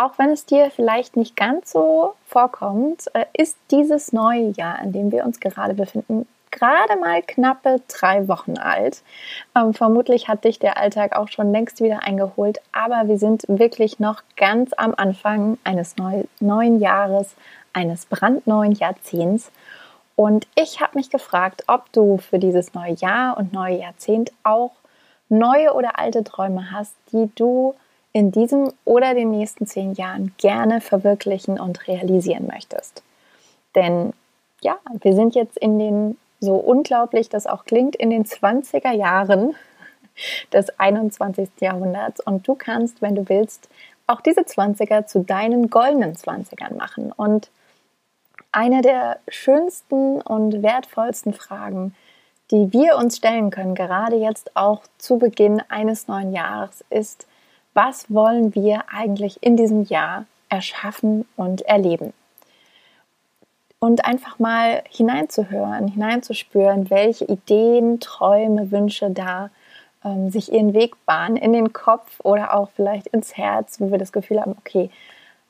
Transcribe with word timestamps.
Auch 0.00 0.16
wenn 0.16 0.30
es 0.30 0.46
dir 0.46 0.70
vielleicht 0.70 1.16
nicht 1.16 1.36
ganz 1.36 1.72
so 1.72 2.14
vorkommt, 2.24 3.04
äh, 3.12 3.26
ist 3.36 3.58
dieses 3.70 4.14
neue 4.14 4.48
Jahr, 4.52 4.80
in 4.82 4.92
dem 4.92 5.12
wir 5.12 5.26
uns 5.26 5.40
gerade 5.40 5.74
befinden, 5.74 6.26
gerade 6.50 6.98
mal 6.98 7.20
knappe 7.20 7.82
drei 7.86 8.26
Wochen 8.26 8.56
alt. 8.56 9.02
Ähm, 9.54 9.74
vermutlich 9.74 10.26
hat 10.26 10.44
dich 10.44 10.58
der 10.58 10.78
Alltag 10.78 11.14
auch 11.14 11.28
schon 11.28 11.52
längst 11.52 11.82
wieder 11.82 12.02
eingeholt, 12.02 12.62
aber 12.72 13.08
wir 13.08 13.18
sind 13.18 13.44
wirklich 13.46 14.00
noch 14.00 14.22
ganz 14.38 14.72
am 14.74 14.94
Anfang 14.96 15.58
eines 15.64 15.98
neu, 15.98 16.24
neuen 16.40 16.80
Jahres, 16.80 17.34
eines 17.74 18.06
brandneuen 18.06 18.72
Jahrzehnts. 18.72 19.52
Und 20.16 20.46
ich 20.54 20.80
habe 20.80 20.96
mich 20.96 21.10
gefragt, 21.10 21.64
ob 21.66 21.92
du 21.92 22.16
für 22.16 22.38
dieses 22.38 22.72
neue 22.72 22.94
Jahr 22.94 23.36
und 23.36 23.52
neue 23.52 23.76
Jahrzehnt 23.76 24.32
auch 24.44 24.72
neue 25.28 25.74
oder 25.74 25.98
alte 25.98 26.24
Träume 26.24 26.72
hast, 26.72 26.94
die 27.12 27.28
du 27.34 27.74
in 28.12 28.32
diesem 28.32 28.72
oder 28.84 29.14
den 29.14 29.30
nächsten 29.30 29.66
zehn 29.66 29.94
Jahren 29.94 30.34
gerne 30.38 30.80
verwirklichen 30.80 31.60
und 31.60 31.86
realisieren 31.86 32.46
möchtest. 32.46 33.02
Denn 33.74 34.12
ja, 34.62 34.78
wir 35.00 35.14
sind 35.14 35.34
jetzt 35.34 35.56
in 35.56 35.78
den, 35.78 36.18
so 36.40 36.56
unglaublich 36.56 37.28
das 37.28 37.46
auch 37.46 37.64
klingt, 37.64 37.96
in 37.96 38.10
den 38.10 38.24
20er 38.24 38.92
Jahren 38.92 39.54
des 40.52 40.78
21. 40.78 41.48
Jahrhunderts 41.60 42.20
und 42.20 42.46
du 42.46 42.54
kannst, 42.54 43.00
wenn 43.00 43.14
du 43.14 43.28
willst, 43.28 43.68
auch 44.06 44.20
diese 44.20 44.40
20er 44.40 45.06
zu 45.06 45.20
deinen 45.20 45.70
goldenen 45.70 46.14
20ern 46.14 46.76
machen. 46.76 47.12
Und 47.12 47.50
eine 48.50 48.82
der 48.82 49.20
schönsten 49.28 50.20
und 50.20 50.62
wertvollsten 50.62 51.32
Fragen, 51.32 51.94
die 52.50 52.72
wir 52.72 52.96
uns 52.96 53.18
stellen 53.18 53.50
können, 53.50 53.76
gerade 53.76 54.16
jetzt 54.16 54.56
auch 54.56 54.82
zu 54.98 55.18
Beginn 55.18 55.62
eines 55.68 56.08
neuen 56.08 56.32
Jahres, 56.32 56.84
ist, 56.90 57.28
was 57.74 58.10
wollen 58.10 58.54
wir 58.54 58.84
eigentlich 58.92 59.42
in 59.42 59.56
diesem 59.56 59.84
Jahr 59.84 60.26
erschaffen 60.48 61.26
und 61.36 61.62
erleben? 61.62 62.12
Und 63.78 64.04
einfach 64.04 64.38
mal 64.38 64.82
hineinzuhören, 64.90 65.88
hineinzuspüren, 65.88 66.90
welche 66.90 67.24
Ideen, 67.24 67.98
Träume, 68.00 68.70
Wünsche 68.70 69.10
da 69.10 69.50
ähm, 70.04 70.30
sich 70.30 70.52
ihren 70.52 70.74
Weg 70.74 70.94
bahnen 71.06 71.36
in 71.36 71.52
den 71.52 71.72
Kopf 71.72 72.20
oder 72.22 72.54
auch 72.54 72.70
vielleicht 72.74 73.06
ins 73.08 73.36
Herz, 73.36 73.80
wo 73.80 73.90
wir 73.90 73.98
das 73.98 74.12
Gefühl 74.12 74.40
haben, 74.40 74.54
okay, 74.58 74.90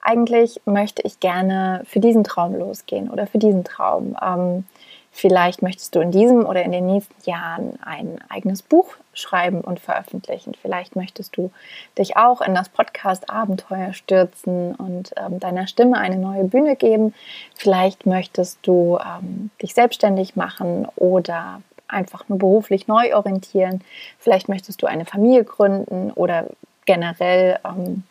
eigentlich 0.00 0.60
möchte 0.64 1.02
ich 1.02 1.20
gerne 1.20 1.82
für 1.84 2.00
diesen 2.00 2.24
Traum 2.24 2.54
losgehen 2.54 3.10
oder 3.10 3.26
für 3.26 3.38
diesen 3.38 3.64
Traum. 3.64 4.16
Ähm, 4.22 4.64
Vielleicht 5.12 5.60
möchtest 5.60 5.94
du 5.94 6.00
in 6.00 6.12
diesem 6.12 6.46
oder 6.46 6.62
in 6.62 6.72
den 6.72 6.86
nächsten 6.86 7.28
Jahren 7.28 7.78
ein 7.84 8.20
eigenes 8.28 8.62
Buch 8.62 8.94
schreiben 9.12 9.60
und 9.60 9.80
veröffentlichen. 9.80 10.54
Vielleicht 10.60 10.94
möchtest 10.94 11.36
du 11.36 11.50
dich 11.98 12.16
auch 12.16 12.40
in 12.40 12.54
das 12.54 12.68
Podcast-Abenteuer 12.68 13.92
stürzen 13.92 14.74
und 14.76 15.12
ähm, 15.16 15.40
deiner 15.40 15.66
Stimme 15.66 15.98
eine 15.98 16.16
neue 16.16 16.44
Bühne 16.44 16.76
geben. 16.76 17.12
Vielleicht 17.54 18.06
möchtest 18.06 18.60
du 18.62 18.98
ähm, 18.98 19.50
dich 19.60 19.74
selbstständig 19.74 20.36
machen 20.36 20.86
oder 20.96 21.60
einfach 21.88 22.28
nur 22.28 22.38
beruflich 22.38 22.86
neu 22.86 23.14
orientieren. 23.14 23.82
Vielleicht 24.18 24.48
möchtest 24.48 24.80
du 24.80 24.86
eine 24.86 25.04
Familie 25.04 25.44
gründen 25.44 26.12
oder 26.12 26.46
generell 26.86 27.58
ähm, 27.64 28.04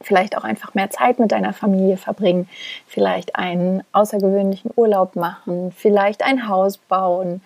vielleicht 0.00 0.36
auch 0.36 0.44
einfach 0.44 0.74
mehr 0.74 0.90
Zeit 0.90 1.18
mit 1.18 1.32
deiner 1.32 1.52
Familie 1.52 1.96
verbringen, 1.96 2.48
vielleicht 2.86 3.36
einen 3.36 3.82
außergewöhnlichen 3.92 4.70
Urlaub 4.76 5.16
machen, 5.16 5.72
vielleicht 5.72 6.24
ein 6.24 6.48
Haus 6.48 6.78
bauen, 6.78 7.42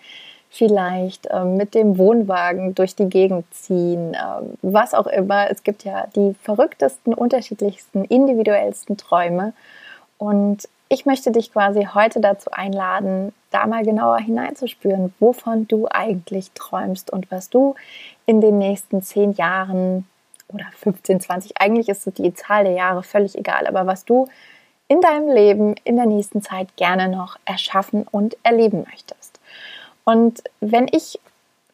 vielleicht 0.50 1.26
äh, 1.26 1.44
mit 1.44 1.75
dem 1.75 1.98
Wohnwagen 1.98 2.76
durch 2.76 2.94
die 2.94 3.09
Gegend 3.09 3.44
ziehen, 3.53 4.15
äh, 4.15 4.19
was 4.62 4.94
auch 4.94 5.09
immer. 5.09 5.50
Es 5.50 5.65
gibt 5.65 5.82
ja 5.84 6.06
die 6.15 6.34
verrücktesten, 6.42 7.12
unterschiedlichsten, 7.12 8.04
individuellsten 8.04 8.97
Träume. 8.97 9.53
Und 10.16 10.69
ich 10.88 11.06
möchte 11.06 11.32
dich 11.32 11.53
quasi 11.53 11.88
heute 11.92 12.21
dazu 12.21 12.50
einladen, 12.53 13.32
da 13.50 13.66
mal 13.66 13.84
genauer 13.84 14.19
hineinzuspüren, 14.19 15.12
wovon 15.19 15.66
du 15.66 15.88
eigentlich 15.91 16.53
träumst 16.53 17.10
und 17.10 17.32
was 17.32 17.50
du 17.50 17.75
in 18.26 18.41
den 18.41 18.59
nächsten 18.59 19.03
zehn 19.03 19.32
Jahren 19.32 20.06
oder 20.54 20.66
15, 20.76 21.20
20, 21.20 21.60
eigentlich 21.60 21.88
ist 21.88 22.10
die 22.19 22.34
Zahl 22.34 22.65
der 22.65 22.75
Jahre 22.75 23.03
völlig 23.03 23.37
egal, 23.37 23.66
aber 23.66 23.87
was 23.87 24.04
du 24.04 24.28
in 24.88 25.00
deinem 25.00 25.28
Leben 25.28 25.75
in 25.84 25.97
der 25.97 26.06
nächsten 26.06 26.42
Zeit 26.42 26.76
gerne 26.76 27.09
noch 27.09 27.38
erschaffen 27.44 28.06
und 28.10 28.37
erleben 28.42 28.84
möchtest. 28.91 29.41
Und 30.04 30.42
wenn 30.60 30.87
ich 30.91 31.19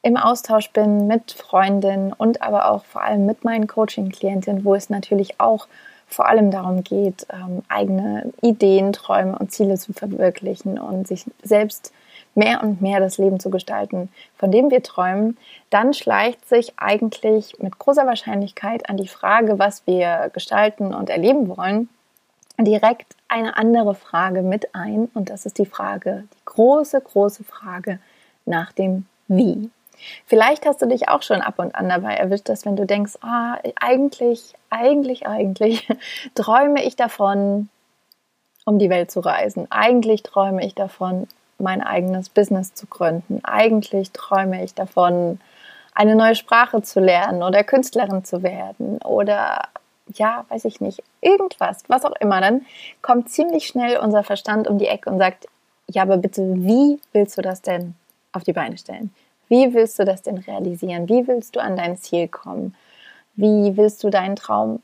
im 0.03 0.17
Austausch 0.17 0.71
bin 0.71 1.07
mit 1.07 1.33
Freundinnen 1.33 2.13
und 2.13 2.41
aber 2.43 2.71
auch 2.71 2.85
vor 2.85 3.03
allem 3.03 3.27
mit 3.27 3.45
meinen 3.45 3.67
Coaching-Klientinnen, 3.67 4.65
wo 4.65 4.75
es 4.75 4.89
natürlich 4.89 5.41
auch 5.41 5.67
vor 6.07 6.27
allem 6.27 6.51
darum 6.51 6.83
geht, 6.83 7.27
ähm, 7.33 7.63
eigene 7.69 8.33
Ideen, 8.41 8.93
Träume 8.93 9.39
und 9.39 9.53
Ziele 9.53 9.77
zu 9.77 9.93
verwirklichen 9.93 10.79
und 10.79 11.07
sich 11.07 11.25
selbst 11.43 11.87
zu 11.87 11.93
mehr 12.35 12.63
und 12.63 12.81
mehr 12.81 13.01
das 13.01 13.19
Leben 13.19 13.41
zu 13.41 13.51
gestalten, 13.51 14.09
von 14.37 14.51
dem 14.51 14.71
wir 14.71 14.83
träumen, 14.83 15.37
dann 15.69 15.93
schleicht 15.93 16.49
sich 16.49 16.75
eigentlich 16.77 17.59
mit 17.61 17.79
großer 17.79 18.07
Wahrscheinlichkeit 18.07 18.89
an 18.89 18.97
die 18.97 19.09
Frage, 19.09 19.59
was 19.59 19.87
wir 19.87 20.31
gestalten 20.33 20.95
und 20.95 21.11
erleben 21.11 21.49
wollen, 21.57 21.89
direkt 22.59 23.17
eine 23.29 23.57
andere 23.57 23.95
Frage 23.95 24.43
mit 24.43 24.75
ein. 24.75 25.11
Und 25.15 25.31
das 25.31 25.47
ist 25.47 25.59
die 25.59 25.67
Frage, 25.67 26.25
die 26.33 26.45
große, 26.45 27.01
große 27.01 27.45
Frage 27.45 27.99
nach 28.45 28.73
dem 28.73 29.07
Wie. 29.29 29.71
Vielleicht 30.27 30.67
hast 30.67 30.81
du 30.81 30.87
dich 30.87 31.09
auch 31.09 31.23
schon 31.23 31.43
ab 31.43 31.59
und 31.59 31.75
an 31.75 31.89
dabei 31.89 32.15
erwischt, 32.15 32.49
dass 32.49 32.65
wenn 32.65 32.77
du 32.77 32.87
denkst, 32.87 33.19
ah, 33.21 33.59
eigentlich, 33.81 34.55
eigentlich, 34.71 35.27
eigentlich 35.27 35.89
träume 36.35 36.83
ich 36.83 36.97
davon, 36.97 37.69
um 38.65 38.79
die 38.79 38.91
Welt 38.91 39.11
zu 39.11 39.21
reisen. 39.21 39.67
Eigentlich 39.71 40.23
träume 40.23 40.65
ich 40.65 40.75
davon, 40.75 41.27
mein 41.61 41.83
eigenes 41.83 42.29
Business 42.29 42.75
zu 42.75 42.87
gründen. 42.87 43.41
Eigentlich 43.45 44.13
träume 44.13 44.65
ich 44.65 44.75
davon, 44.75 45.41
eine 45.95 46.15
neue 46.15 46.35
Sprache 46.35 46.83
zu 46.83 47.01
lernen 47.01 47.43
oder 47.43 47.65
Künstlerin 47.65 48.25
zu 48.25 48.43
werden 48.43 48.99
oder 48.99 49.69
ja, 50.15 50.45
weiß 50.49 50.65
ich 50.65 50.81
nicht, 50.81 51.03
irgendwas, 51.21 51.85
was 51.89 52.05
auch 52.05 52.15
immer. 52.21 52.41
Dann 52.41 52.67
kommt 53.03 53.31
ziemlich 53.31 53.67
schnell 53.67 53.99
unser 53.99 54.25
Verstand 54.25 54.67
um 54.67 54.79
die 54.79 54.89
Ecke 54.89 55.11
und 55.11 55.19
sagt, 55.19 55.47
ja, 55.89 56.03
aber 56.03 56.17
bitte, 56.17 56.43
wie 56.57 57.01
willst 57.13 57.37
du 57.39 57.43
das 57.43 57.63
denn 57.63 57.95
auf 58.33 58.45
die 58.45 58.53
Beine 58.53 58.79
stellen? 58.79 59.13
Wie 59.49 59.75
willst 59.75 59.99
du 59.99 60.05
das 60.05 60.23
denn 60.23 60.39
realisieren? 60.39 61.09
Wie 61.09 61.27
willst 61.27 61.57
du 61.57 61.61
an 61.61 61.77
dein 61.77 61.97
Ziel 61.97 62.29
kommen? 62.29 62.75
Wie 63.35 63.77
willst 63.77 64.05
du 64.05 64.11
deinen 64.11 64.37
Traum 64.37 64.83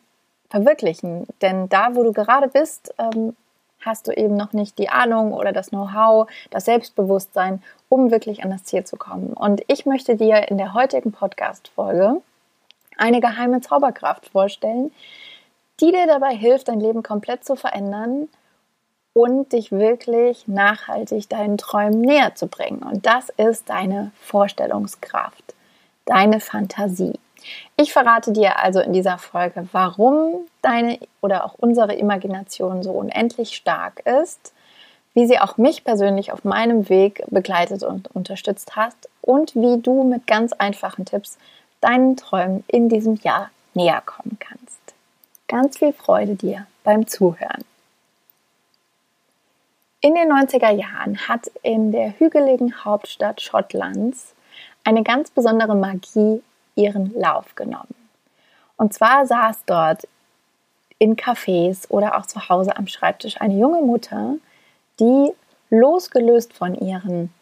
verwirklichen? 0.51 1.27
Denn 1.41 1.69
da, 1.69 1.95
wo 1.95 2.03
du 2.03 2.13
gerade 2.13 2.49
bist, 2.49 2.93
ähm, 2.99 3.37
hast 3.87 4.09
du 4.09 4.13
eben 4.13 4.37
noch 4.37 4.53
nicht 4.53 4.79
die 4.79 4.89
Ahnung 4.89 5.33
oder 5.33 5.53
das 5.53 5.71
Know-how, 5.71 6.29
das 6.51 6.65
Selbstbewusstsein, 6.65 7.63
um 7.89 8.11
wirklich 8.11 8.45
an 8.45 8.51
das 8.51 8.65
Ziel 8.65 8.85
zu 8.85 8.97
kommen. 8.97 9.33
Und 9.33 9.63
ich 9.69 9.87
möchte 9.87 10.17
dir 10.17 10.49
in 10.49 10.59
der 10.59 10.75
heutigen 10.75 11.13
Podcast-Folge 11.13 12.21
eine 12.99 13.21
geheime 13.21 13.61
Zauberkraft 13.61 14.29
vorstellen, 14.29 14.93
die 15.81 15.93
dir 15.93 16.07
dabei 16.07 16.35
hilft, 16.35 16.69
dein 16.69 16.81
Leben 16.81 17.03
komplett 17.03 17.45
zu 17.45 17.57
verändern 17.57 18.29
und 19.13 19.53
dich 19.53 19.73
wirklich 19.73 20.47
nachhaltig 20.47 21.29
deinen 21.29 21.57
Träumen 21.57 22.01
näher 22.01 22.35
zu 22.35 22.49
bringen. 22.49 22.83
Und 22.83 23.07
das 23.07 23.31
ist 23.31 23.71
deine 23.71 24.13
Vorstellungskraft, 24.21 25.55
deine 26.05 26.41
Fantasie. 26.41 27.19
Ich 27.77 27.93
verrate 27.93 28.33
dir 28.33 28.59
also 28.59 28.81
in 28.81 28.93
dieser 28.93 29.19
Folge, 29.19 29.69
warum 29.73 30.47
deine 30.63 30.99
oder 31.21 31.45
auch 31.45 31.55
unsere 31.59 31.95
Imagination 31.95 32.83
so 32.83 32.93
unendlich 32.93 33.57
stark 33.57 34.01
ist, 34.07 34.53
wie 35.15 35.27
sie 35.27 35.39
auch 35.39 35.57
mich 35.57 35.85
persönlich 35.85 36.33
auf 36.33 36.45
meinem 36.45 36.89
Weg 36.89 37.23
begleitet 37.29 37.83
und 37.83 38.15
unterstützt 38.15 38.77
hat 38.77 38.95
und 39.23 39.55
wie 39.55 39.81
du 39.81 40.05
mit 40.05 40.27
ganz 40.27 40.53
einfachen 40.53 41.05
Tipps 41.05 41.39
deinen 41.81 42.17
Träumen 42.17 42.65
in 42.69 42.89
diesem 42.89 43.17
Jahr 43.17 43.51
näher 43.75 44.03
kommen 44.05 44.39
kannst. 44.39 44.81
Ganz 45.49 45.79
viel 45.79 45.93
Freude 45.93 46.35
dir 46.35 46.67
beim 46.85 47.07
Zuhören. 47.07 47.65
In 50.01 50.15
den 50.15 50.31
90er 50.31 50.71
Jahren 50.71 51.29
hat 51.29 51.51
in 51.63 51.93
der 51.93 52.19
hügeligen 52.19 52.85
Hauptstadt 52.85 53.41
Schottlands 53.41 54.35
eine 54.85 55.03
ganz 55.03 55.31
besondere 55.31 55.75
Magie 55.75 56.43
ihren 56.77 57.13
Lauf 57.19 57.55
genommen. 57.55 57.95
Und 58.77 58.95
zwar 58.95 59.27
saß 59.27 59.65
dort 59.67 60.07
in 60.99 61.17
Cafés 61.17 61.91
oder 61.91 62.17
auch 62.17 62.27
zu 62.27 62.49
Hause 62.49 62.77
am 62.77 62.87
Schreibtisch 62.87 63.41
eine 63.41 63.59
junge 63.59 63.83
Mutter, 63.83 64.37
die 65.01 65.33
losgelöst 65.71 66.53
von 66.53 66.75
ihren 66.75 67.33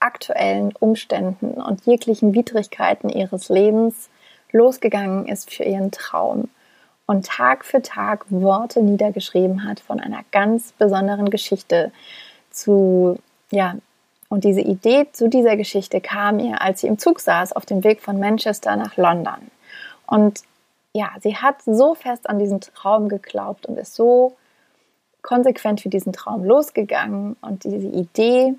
aktuellen 0.00 0.72
Umständen 0.78 1.54
und 1.54 1.86
jeglichen 1.86 2.34
Widrigkeiten 2.34 3.08
ihres 3.08 3.48
Lebens 3.48 4.10
losgegangen 4.52 5.26
ist 5.26 5.52
für 5.52 5.64
ihren 5.64 5.90
Traum 5.90 6.48
und 7.06 7.26
Tag 7.26 7.64
für 7.64 7.82
Tag 7.82 8.24
Worte 8.30 8.82
niedergeschrieben 8.82 9.64
hat 9.68 9.80
von 9.80 10.00
einer 10.00 10.20
ganz 10.30 10.72
besonderen 10.72 11.30
Geschichte 11.30 11.90
zu, 12.50 13.18
ja, 13.50 13.76
und 14.34 14.42
diese 14.42 14.62
Idee 14.62 15.06
zu 15.12 15.28
dieser 15.28 15.56
Geschichte 15.56 16.00
kam 16.00 16.40
ihr, 16.40 16.60
als 16.60 16.80
sie 16.80 16.88
im 16.88 16.98
Zug 16.98 17.20
saß 17.20 17.52
auf 17.52 17.66
dem 17.66 17.84
Weg 17.84 18.02
von 18.02 18.18
Manchester 18.18 18.74
nach 18.74 18.96
London. 18.96 19.38
Und 20.08 20.40
ja, 20.92 21.12
sie 21.20 21.36
hat 21.36 21.62
so 21.62 21.94
fest 21.94 22.28
an 22.28 22.40
diesen 22.40 22.60
Traum 22.60 23.08
geglaubt 23.08 23.64
und 23.66 23.78
ist 23.78 23.94
so 23.94 24.34
konsequent 25.22 25.82
für 25.82 25.88
diesen 25.88 26.12
Traum 26.12 26.42
losgegangen 26.42 27.36
und 27.42 27.62
diese 27.62 27.86
Idee, 27.86 28.56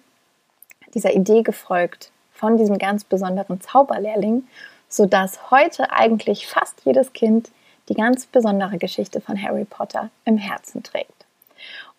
dieser 0.94 1.13
Idee 1.13 1.42
gefolgt 1.42 2.10
von 2.31 2.56
diesem 2.56 2.77
ganz 2.77 3.04
besonderen 3.04 3.60
Zauberlehrling, 3.60 4.48
sodass 4.88 5.51
heute 5.51 5.92
eigentlich 5.92 6.48
fast 6.48 6.86
jedes 6.86 7.12
Kind 7.12 7.51
die 7.89 7.95
ganz 7.95 8.27
besondere 8.27 8.77
Geschichte 8.77 9.19
von 9.19 9.42
Harry 9.44 9.66
Potter 9.66 10.10
im 10.24 10.38
Herzen 10.38 10.83
trägt. 10.83 11.25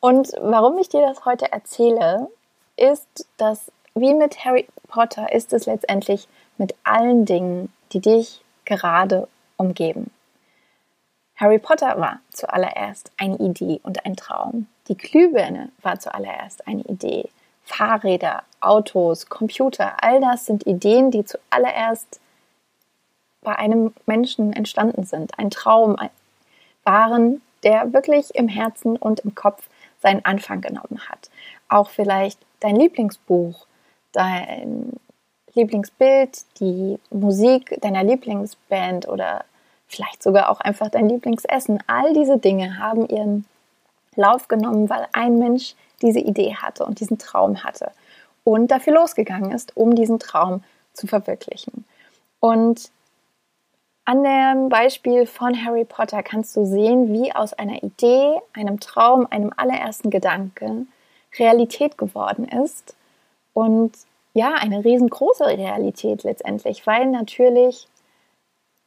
Und 0.00 0.32
warum 0.40 0.78
ich 0.78 0.88
dir 0.88 1.02
das 1.02 1.26
heute 1.26 1.52
erzähle, 1.52 2.30
ist, 2.76 3.26
dass 3.36 3.70
wie 3.94 4.14
mit 4.14 4.44
Harry 4.44 4.68
Potter 4.88 5.32
ist 5.32 5.52
es 5.52 5.66
letztendlich 5.66 6.28
mit 6.58 6.74
allen 6.84 7.24
Dingen, 7.24 7.72
die 7.92 8.00
dich 8.00 8.42
gerade 8.64 9.28
umgeben. 9.56 10.10
Harry 11.36 11.58
Potter 11.58 11.98
war 12.00 12.20
zuallererst 12.30 13.10
eine 13.18 13.36
Idee 13.36 13.80
und 13.82 14.04
ein 14.06 14.16
Traum. 14.16 14.68
Die 14.88 14.96
Glühbirne 14.96 15.70
war 15.82 15.98
zuallererst 15.98 16.66
eine 16.66 16.82
Idee. 16.82 17.28
Fahrräder, 17.62 18.44
Autos, 18.60 19.28
Computer, 19.28 20.02
all 20.02 20.20
das 20.20 20.46
sind 20.46 20.66
Ideen, 20.66 21.10
die 21.10 21.24
zuallererst 21.24 22.20
bei 23.42 23.56
einem 23.56 23.92
Menschen 24.06 24.52
entstanden 24.52 25.04
sind. 25.04 25.38
Ein 25.38 25.50
Traum 25.50 25.96
waren, 26.84 27.42
der 27.64 27.92
wirklich 27.92 28.34
im 28.34 28.48
Herzen 28.48 28.96
und 28.96 29.20
im 29.20 29.34
Kopf 29.34 29.68
seinen 30.00 30.24
Anfang 30.24 30.60
genommen 30.60 31.00
hat. 31.08 31.30
Auch 31.68 31.90
vielleicht 31.90 32.38
dein 32.60 32.76
Lieblingsbuch, 32.76 33.66
dein 34.12 34.92
Lieblingsbild, 35.54 36.44
die 36.60 36.98
Musik 37.10 37.78
deiner 37.80 38.04
Lieblingsband 38.04 39.08
oder 39.08 39.44
vielleicht 39.88 40.22
sogar 40.22 40.50
auch 40.50 40.60
einfach 40.60 40.90
dein 40.90 41.08
Lieblingsessen. 41.08 41.82
All 41.86 42.12
diese 42.12 42.38
Dinge 42.38 42.78
haben 42.78 43.08
ihren 43.08 43.46
Lauf 44.16 44.48
genommen, 44.48 44.90
weil 44.90 45.06
ein 45.12 45.38
Mensch 45.38 45.74
diese 46.02 46.20
Idee 46.20 46.54
hatte 46.54 46.84
und 46.84 47.00
diesen 47.00 47.18
Traum 47.18 47.64
hatte 47.64 47.90
und 48.44 48.70
dafür 48.70 48.94
losgegangen 48.94 49.50
ist, 49.52 49.76
um 49.76 49.94
diesen 49.94 50.18
Traum 50.18 50.62
zu 50.92 51.06
verwirklichen. 51.06 51.84
Und 52.40 52.90
an 54.04 54.22
dem 54.22 54.68
Beispiel 54.68 55.26
von 55.26 55.64
Harry 55.64 55.84
Potter 55.84 56.22
kannst 56.22 56.54
du 56.56 56.64
sehen, 56.64 57.12
wie 57.12 57.32
aus 57.32 57.54
einer 57.54 57.82
Idee, 57.82 58.38
einem 58.52 58.78
Traum, 58.78 59.26
einem 59.30 59.52
allerersten 59.56 60.10
Gedanken 60.10 60.88
Realität 61.38 61.98
geworden 61.98 62.46
ist. 62.46 62.94
Und 63.52 63.92
ja, 64.34 64.54
eine 64.54 64.84
riesengroße 64.84 65.46
Realität 65.46 66.22
letztendlich, 66.22 66.86
weil 66.86 67.06
natürlich 67.06 67.88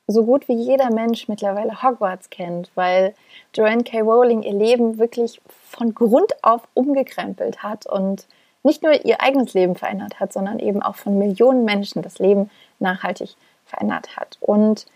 so 0.08 0.26
gut 0.26 0.48
wie 0.48 0.56
jeder 0.56 0.92
Mensch 0.92 1.28
mittlerweile 1.28 1.84
Hogwarts 1.84 2.30
kennt, 2.30 2.72
weil 2.76 3.14
Joanne 3.54 3.84
K. 3.84 4.02
Rowling 4.02 4.42
ihr 4.42 4.54
Leben 4.54 4.98
wirklich 4.98 5.40
von 5.48 5.94
Grund 5.94 6.44
auf 6.44 6.68
umgekrempelt 6.74 7.62
hat 7.62 7.86
und 7.86 8.26
nicht 8.64 8.84
nur 8.84 9.06
ihr 9.06 9.22
eigenes 9.22 9.54
Leben 9.54 9.76
verändert 9.76 10.20
hat, 10.20 10.34
sondern 10.34 10.60
eben 10.60 10.82
auch 10.82 10.96
von 10.96 11.18
Millionen 11.18 11.64
Menschen 11.64 12.02
das 12.02 12.20
Leben 12.20 12.50
nachhaltig 12.80 13.36
verändert 13.66 14.18
hat. 14.18 14.38
Und 14.42 14.88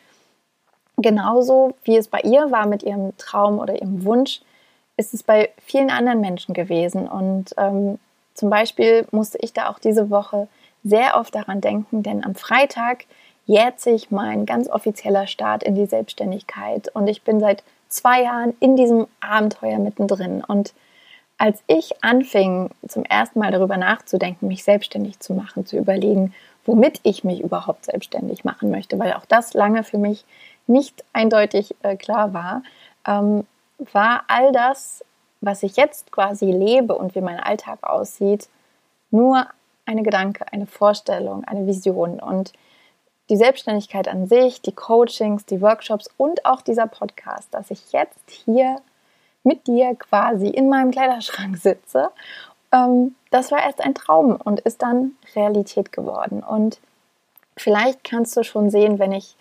genauso 0.98 1.76
wie 1.84 1.98
es 1.98 2.08
bei 2.08 2.20
ihr 2.22 2.52
war 2.52 2.66
mit 2.66 2.84
ihrem 2.84 3.16
Traum 3.18 3.60
oder 3.60 3.76
ihrem 3.76 4.04
Wunsch, 4.06 4.42
ist 4.98 5.14
es 5.14 5.24
bei 5.24 5.50
vielen 5.64 5.90
anderen 5.90 6.22
Menschen 6.22 6.54
gewesen. 6.54 7.08
Und 7.08 7.54
ähm, 7.58 8.00
zum 8.34 8.50
Beispiel 8.50 9.08
musste 9.12 9.38
ich 9.42 9.54
da 9.54 9.70
auch 9.70 9.80
diese 9.80 10.10
Woche 10.10 10.48
sehr 10.84 11.18
oft 11.18 11.34
daran 11.34 11.62
denken, 11.62 12.04
denn 12.04 12.24
am 12.24 12.36
Freitag 12.36 13.06
jährt 13.46 13.80
sich 13.80 14.12
mein 14.12 14.46
ganz 14.46 14.70
offizieller 14.70 15.28
Start 15.28 15.64
in 15.64 15.76
die 15.76 15.86
Selbstständigkeit 15.86 16.90
und 16.94 17.08
ich 17.08 17.24
bin 17.24 17.40
seit 17.40 17.64
zwei 17.90 18.24
Jahren 18.24 18.54
in 18.60 18.76
diesem 18.76 19.08
Abenteuer 19.20 19.80
mittendrin. 19.80 20.44
Und 20.44 20.74
als 21.38 21.62
ich 21.68 22.04
anfing, 22.04 22.70
zum 22.88 23.04
ersten 23.04 23.40
Mal 23.40 23.52
darüber 23.52 23.78
nachzudenken, 23.78 24.48
mich 24.48 24.64
selbstständig 24.64 25.20
zu 25.20 25.34
machen, 25.34 25.66
zu 25.66 25.78
überlegen, 25.78 26.34
womit 26.66 27.02
ich 27.04 27.24
mich 27.24 27.42
überhaupt 27.42 27.86
selbstständig 27.86 28.46
machen 28.46 28.72
möchte, 28.72 28.98
weil 28.98 29.14
auch 29.14 29.26
das 29.26 29.54
lange 29.54 29.84
für 29.84 29.98
mich 29.98 30.26
nicht 30.68 31.04
eindeutig 31.12 31.76
äh, 31.84 31.98
klar 31.98 32.34
war, 32.34 32.64
ähm, 33.06 33.46
war 33.92 34.24
all 34.28 34.52
das, 34.52 35.04
was 35.42 35.64
ich 35.64 35.76
jetzt 35.76 36.12
quasi 36.12 36.52
lebe 36.52 36.96
und 36.96 37.16
wie 37.16 37.22
mein 37.22 37.40
Alltag 37.40 37.84
aussieht, 37.84 38.48
nur 39.12 39.48
eine 39.86 40.04
Gedanke, 40.04 40.46
eine 40.52 40.66
Vorstellung, 40.66 41.44
eine 41.44 41.68
Vision. 41.68 42.20
Und 42.20 42.54
die 43.30 43.38
Selbstständigkeit 43.38 44.08
an 44.08 44.28
sich, 44.28 44.62
die 44.62 44.72
Coachings, 44.72 45.46
die 45.46 45.62
Workshops 45.62 46.10
und 46.18 46.46
auch 46.46 46.62
dieser 46.62 46.88
Podcast, 46.88 47.54
dass 47.54 47.72
ich 47.72 47.92
jetzt 47.92 48.30
hier 48.30 48.78
mit 49.44 49.68
dir 49.68 49.96
quasi 49.96 50.48
in 50.48 50.70
meinem 50.70 50.92
Kleiderschrank 50.92 51.58
sitze, 51.58 52.12
ähm, 52.72 53.16
das 53.32 53.52
war 53.52 53.64
erst 53.64 53.82
ein 53.82 53.96
Traum 53.96 54.36
und 54.36 54.60
ist 54.62 54.82
dann 54.82 55.14
Realität 55.36 55.92
geworden. 55.92 56.44
Und 56.44 56.80
vielleicht 57.58 58.04
kannst 58.04 58.36
du 58.38 58.44
schon 58.44 58.70
sehen, 58.70 59.00
wenn 59.00 59.12
ich 59.12 59.36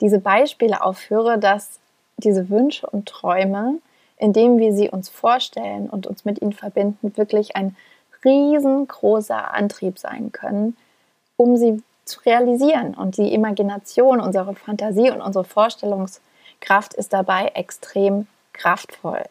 diese 0.00 0.18
Beispiele 0.18 0.82
aufführe, 0.82 1.38
dass 1.38 1.80
diese 2.16 2.48
Wünsche 2.50 2.86
und 2.88 3.06
Träume, 3.06 3.78
indem 4.18 4.58
wir 4.58 4.72
sie 4.72 4.90
uns 4.90 5.08
vorstellen 5.08 5.88
und 5.88 6.06
uns 6.06 6.24
mit 6.24 6.42
ihnen 6.42 6.52
verbinden, 6.52 7.16
wirklich 7.16 7.56
ein 7.56 7.76
riesengroßer 8.24 9.54
Antrieb 9.54 9.98
sein 9.98 10.32
können, 10.32 10.76
um 11.36 11.56
sie 11.56 11.82
zu 12.04 12.20
realisieren. 12.20 12.94
Und 12.94 13.16
die 13.16 13.32
Imagination, 13.32 14.20
unsere 14.20 14.54
Fantasie 14.54 15.10
und 15.10 15.20
unsere 15.20 15.44
Vorstellungskraft 15.44 16.94
ist 16.94 17.12
dabei 17.12 17.52
extrem 17.54 18.26
kraftvoll. 18.52 19.22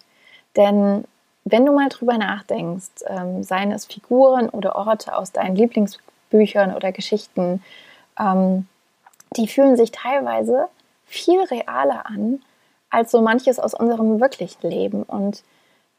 Denn 0.55 1.03
wenn 1.43 1.65
du 1.65 1.73
mal 1.73 1.89
drüber 1.89 2.17
nachdenkst, 2.17 3.05
ähm, 3.07 3.43
seien 3.43 3.71
es 3.71 3.85
Figuren 3.85 4.49
oder 4.49 4.75
Orte 4.75 5.15
aus 5.15 5.31
deinen 5.31 5.55
Lieblingsbüchern 5.55 6.75
oder 6.75 6.91
Geschichten, 6.91 7.63
ähm, 8.19 8.67
die 9.35 9.47
fühlen 9.47 9.75
sich 9.75 9.91
teilweise 9.91 10.67
viel 11.05 11.41
realer 11.41 12.05
an 12.05 12.41
als 12.89 13.11
so 13.11 13.21
manches 13.21 13.59
aus 13.59 13.73
unserem 13.73 14.19
wirklichen 14.19 14.69
Leben. 14.69 15.03
Und 15.03 15.43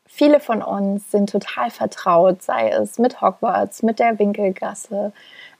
viele 0.06 0.40
von 0.40 0.62
uns 0.62 1.10
sind 1.10 1.30
total 1.30 1.70
vertraut, 1.70 2.42
sei 2.42 2.70
es 2.70 2.98
mit 2.98 3.20
Hogwarts, 3.20 3.82
mit 3.82 3.98
der 3.98 4.18
Winkelgasse, 4.18 5.12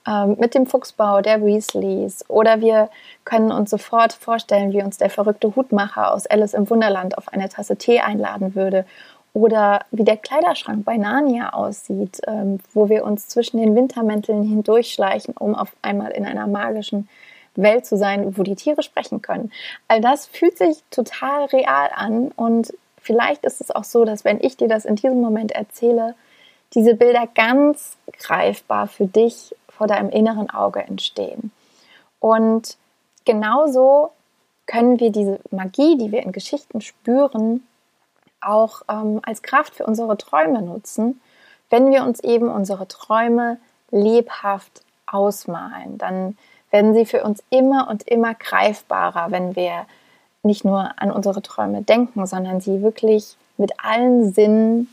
ähm, 0.07 0.37
mit 0.39 0.55
dem 0.55 0.67
Fuchsbau 0.67 1.21
der 1.21 1.45
Weasleys 1.45 2.25
oder 2.29 2.61
wir 2.61 2.89
können 3.25 3.53
uns 3.53 3.71
sofort 3.71 4.13
vorstellen, 4.13 4.73
wie 4.73 4.83
uns 4.83 4.97
der 4.97 5.11
verrückte 5.11 5.55
Hutmacher 5.55 6.15
aus 6.15 6.27
Alice 6.27 6.55
im 6.55 6.71
Wunderland 6.71 7.19
auf 7.19 7.29
eine 7.33 7.49
Tasse 7.49 7.77
Tee 7.77 8.01
einladen 8.01 8.55
würde 8.55 8.87
oder 9.35 9.81
wie 9.91 10.05
der 10.05 10.17
Kleiderschrank 10.17 10.85
bei 10.85 10.97
Narnia 10.97 11.51
aussieht, 11.51 12.21
ähm, 12.27 12.61
wo 12.73 12.89
wir 12.89 13.05
uns 13.05 13.29
zwischen 13.29 13.59
den 13.59 13.75
Wintermänteln 13.75 14.43
hindurchschleichen, 14.45 15.37
um 15.37 15.55
auf 15.55 15.77
einmal 15.83 16.13
in 16.13 16.25
einer 16.25 16.47
magischen 16.47 17.09
Welt 17.63 17.87
zu 17.87 17.97
sein, 17.97 18.37
wo 18.37 18.43
die 18.43 18.55
Tiere 18.55 18.83
sprechen 18.83 19.23
können. 19.23 19.53
All 19.89 20.01
das 20.01 20.27
fühlt 20.27 20.59
sich 20.59 20.83
total 20.91 21.47
real 21.47 21.91
an 21.95 22.33
und 22.37 22.73
vielleicht 23.01 23.45
ist 23.45 23.61
es 23.61 23.71
auch 23.71 23.85
so, 23.85 24.05
dass 24.05 24.25
wenn 24.25 24.41
ich 24.41 24.57
dir 24.57 24.69
das 24.69 24.85
in 24.85 24.97
diesem 24.97 25.21
Moment 25.21 25.53
erzähle, 25.53 26.15
diese 26.75 26.95
Bilder 26.95 27.27
ganz 27.35 27.97
greifbar 28.19 28.87
für 28.87 29.07
dich 29.07 29.55
vor 29.69 29.87
deinem 29.87 30.11
inneren 30.11 30.51
Auge 30.51 30.81
entstehen. 30.81 31.51
Und 32.21 32.77
genauso 33.25 34.11
können 34.67 35.01
wir 35.01 35.11
diese 35.11 35.41
Magie, 35.51 35.97
die 35.97 36.13
wir 36.13 36.23
in 36.23 36.33
Geschichten 36.33 36.81
spüren, 36.81 37.67
auch 38.41 38.83
ähm, 38.89 39.21
als 39.23 39.43
Kraft 39.43 39.75
für 39.75 39.87
unsere 39.87 40.17
Träume 40.17 40.63
nutzen, 40.63 41.21
wenn 41.71 41.91
wir 41.91 42.05
uns 42.05 42.21
eben 42.21 42.49
unsere 42.49 42.87
Träume 42.87 43.59
lebhaft 43.91 44.83
ausmalen. 45.07 45.99
Dann 45.99 46.37
werden 46.71 46.95
sie 46.95 47.07
für 47.07 47.25
uns 47.25 47.43
immer 47.51 47.89
und 47.89 48.07
immer 48.09 48.35
greifbarer, 48.35 49.31
wenn 49.31 49.57
wir 49.57 49.87
nicht 50.43 50.65
nur 50.65 50.91
an 50.97 51.11
unsere 51.11 51.43
Träume 51.43 51.83
denken, 51.83 52.27
sondern 52.27 52.61
sie 52.61 52.83
wirklich 52.83 53.37
mit 53.57 53.73
allen 53.83 54.33
Sinnen 54.33 54.89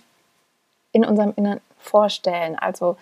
in 0.91 1.05
unserem 1.05 1.33
Inneren 1.35 1.61
vorstellen. 1.77 2.57
Also 2.57 2.97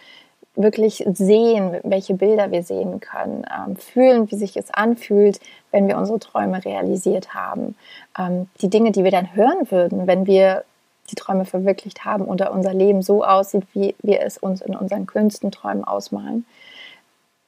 wirklich 0.56 1.04
sehen, 1.14 1.80
welche 1.84 2.14
Bilder 2.14 2.52
wir 2.52 2.64
sehen 2.64 3.00
können, 3.00 3.46
ähm, 3.50 3.76
fühlen, 3.76 4.30
wie 4.30 4.36
sich 4.36 4.56
es 4.56 4.72
anfühlt, 4.72 5.40
wenn 5.72 5.88
wir 5.88 5.98
unsere 5.98 6.20
Träume 6.20 6.64
realisiert 6.64 7.34
haben, 7.34 7.76
ähm, 8.18 8.48
die 8.62 8.70
Dinge, 8.70 8.92
die 8.92 9.04
wir 9.04 9.12
dann 9.12 9.36
hören 9.36 9.72
würden, 9.72 10.06
wenn 10.06 10.28
wir 10.28 10.64
die 11.10 11.16
Träume 11.16 11.46
verwirklicht 11.46 12.06
haben 12.06 12.26
oder 12.26 12.52
unser 12.52 12.74
Leben 12.74 13.02
so 13.02 13.24
aussieht, 13.24 13.64
wie 13.74 13.96
wir 14.02 14.22
es 14.22 14.38
uns 14.38 14.62
in 14.62 14.76
unseren 14.76 15.06
kühnsten 15.06 15.52
Träumen 15.52 15.84
ausmalen. 15.84 16.46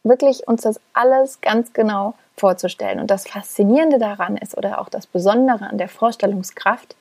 Wirklich 0.05 0.47
uns 0.47 0.61
das 0.61 0.79
alles 0.93 1.41
ganz 1.41 1.73
genau 1.73 2.13
vorzustellen. 2.37 2.99
Und 2.99 3.11
das 3.11 3.27
Faszinierende 3.27 3.97
daran 3.97 4.37
ist 4.37 4.57
oder 4.57 4.79
auch 4.79 4.87
das 4.87 5.07
Besondere 5.07 5.65
an 5.67 5.77
der 5.77 5.89
Vorstellungskraft, 5.89 6.95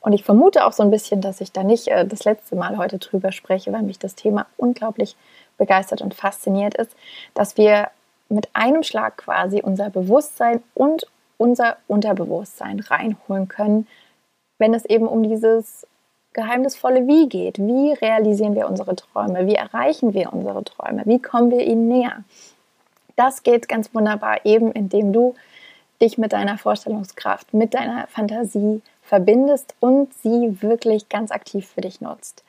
und 0.00 0.12
ich 0.12 0.24
vermute 0.24 0.64
auch 0.64 0.72
so 0.72 0.82
ein 0.82 0.90
bisschen, 0.90 1.20
dass 1.20 1.40
ich 1.40 1.52
da 1.52 1.64
nicht 1.64 1.88
äh, 1.88 2.06
das 2.06 2.24
letzte 2.24 2.56
Mal 2.56 2.76
heute 2.76 2.98
drüber 2.98 3.32
spreche, 3.32 3.72
weil 3.72 3.82
mich 3.82 3.98
das 3.98 4.14
Thema 4.14 4.46
unglaublich 4.56 5.16
begeistert 5.56 6.02
und 6.02 6.14
fasziniert 6.14 6.74
ist, 6.74 6.92
dass 7.34 7.56
wir 7.56 7.88
mit 8.28 8.48
einem 8.52 8.82
Schlag 8.82 9.16
quasi 9.16 9.60
unser 9.60 9.90
Bewusstsein 9.90 10.62
und 10.74 11.06
unser 11.36 11.78
Unterbewusstsein 11.88 12.80
reinholen 12.80 13.48
können, 13.48 13.86
wenn 14.58 14.74
es 14.74 14.84
eben 14.84 15.08
um 15.08 15.22
dieses 15.22 15.86
geheimnisvolle 16.32 17.06
Wie 17.06 17.28
geht. 17.28 17.58
Wie 17.58 17.92
realisieren 17.92 18.54
wir 18.54 18.68
unsere 18.68 18.94
Träume? 18.96 19.46
Wie 19.46 19.54
erreichen 19.54 20.14
wir 20.14 20.32
unsere 20.32 20.64
Träume? 20.64 21.02
Wie 21.06 21.20
kommen 21.20 21.50
wir 21.50 21.64
ihnen 21.66 21.88
näher? 21.88 22.24
Das 23.16 23.42
geht 23.42 23.68
ganz 23.68 23.94
wunderbar 23.94 24.44
eben, 24.44 24.70
indem 24.72 25.12
du 25.12 25.34
dich 26.00 26.18
mit 26.18 26.32
deiner 26.32 26.58
Vorstellungskraft, 26.58 27.52
mit 27.52 27.74
deiner 27.74 28.06
Fantasie 28.06 28.82
verbindest 29.02 29.74
und 29.80 30.12
sie 30.14 30.62
wirklich 30.62 31.08
ganz 31.08 31.32
aktiv 31.32 31.66
für 31.66 31.80
dich 31.80 32.00
nutzt. 32.00 32.44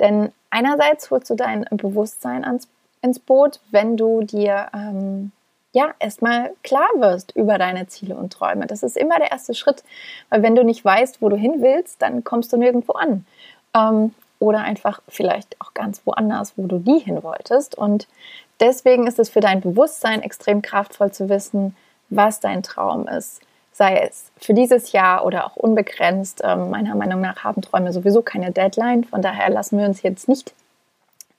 Denn 0.00 0.32
einerseits 0.50 1.10
holst 1.10 1.28
du 1.28 1.34
dein 1.34 1.66
Bewusstsein 1.70 2.44
ans, 2.44 2.68
ins 3.02 3.18
Boot, 3.18 3.60
wenn 3.70 3.96
du 3.96 4.22
dir 4.22 4.68
ähm, 4.72 5.32
ja 5.74 5.92
erstmal 5.98 6.52
klar 6.62 6.88
wirst 6.96 7.36
über 7.36 7.58
deine 7.58 7.86
Ziele 7.86 8.16
und 8.16 8.32
Träume. 8.32 8.66
Das 8.66 8.82
ist 8.82 8.96
immer 8.96 9.18
der 9.18 9.30
erste 9.30 9.54
Schritt, 9.54 9.84
weil 10.30 10.42
wenn 10.42 10.54
du 10.54 10.64
nicht 10.64 10.84
weißt, 10.84 11.20
wo 11.20 11.28
du 11.28 11.36
hin 11.36 11.56
willst, 11.58 12.00
dann 12.00 12.24
kommst 12.24 12.52
du 12.52 12.56
nirgendwo 12.56 12.92
an. 12.92 13.26
Ähm, 13.74 14.14
oder 14.38 14.60
einfach 14.60 15.00
vielleicht 15.08 15.60
auch 15.60 15.74
ganz 15.74 16.02
woanders, 16.04 16.54
wo 16.56 16.66
du 16.66 16.78
nie 16.78 17.00
hin 17.00 17.22
wolltest. 17.22 17.76
Und 17.76 18.08
deswegen 18.60 19.06
ist 19.06 19.18
es 19.18 19.30
für 19.30 19.40
dein 19.40 19.60
Bewusstsein 19.60 20.22
extrem 20.22 20.62
kraftvoll 20.62 21.12
zu 21.12 21.28
wissen, 21.28 21.76
was 22.08 22.40
dein 22.40 22.62
Traum 22.62 23.06
ist 23.08 23.40
sei 23.74 23.96
es 23.96 24.30
für 24.38 24.54
dieses 24.54 24.92
Jahr 24.92 25.26
oder 25.26 25.46
auch 25.46 25.56
unbegrenzt. 25.56 26.40
Ähm, 26.44 26.70
meiner 26.70 26.94
Meinung 26.94 27.20
nach 27.20 27.42
haben 27.42 27.60
Träume 27.60 27.92
sowieso 27.92 28.22
keine 28.22 28.52
Deadline. 28.52 29.04
Von 29.04 29.20
daher 29.20 29.50
lassen 29.50 29.78
wir 29.78 29.86
uns 29.86 30.02
jetzt 30.02 30.28
nicht 30.28 30.54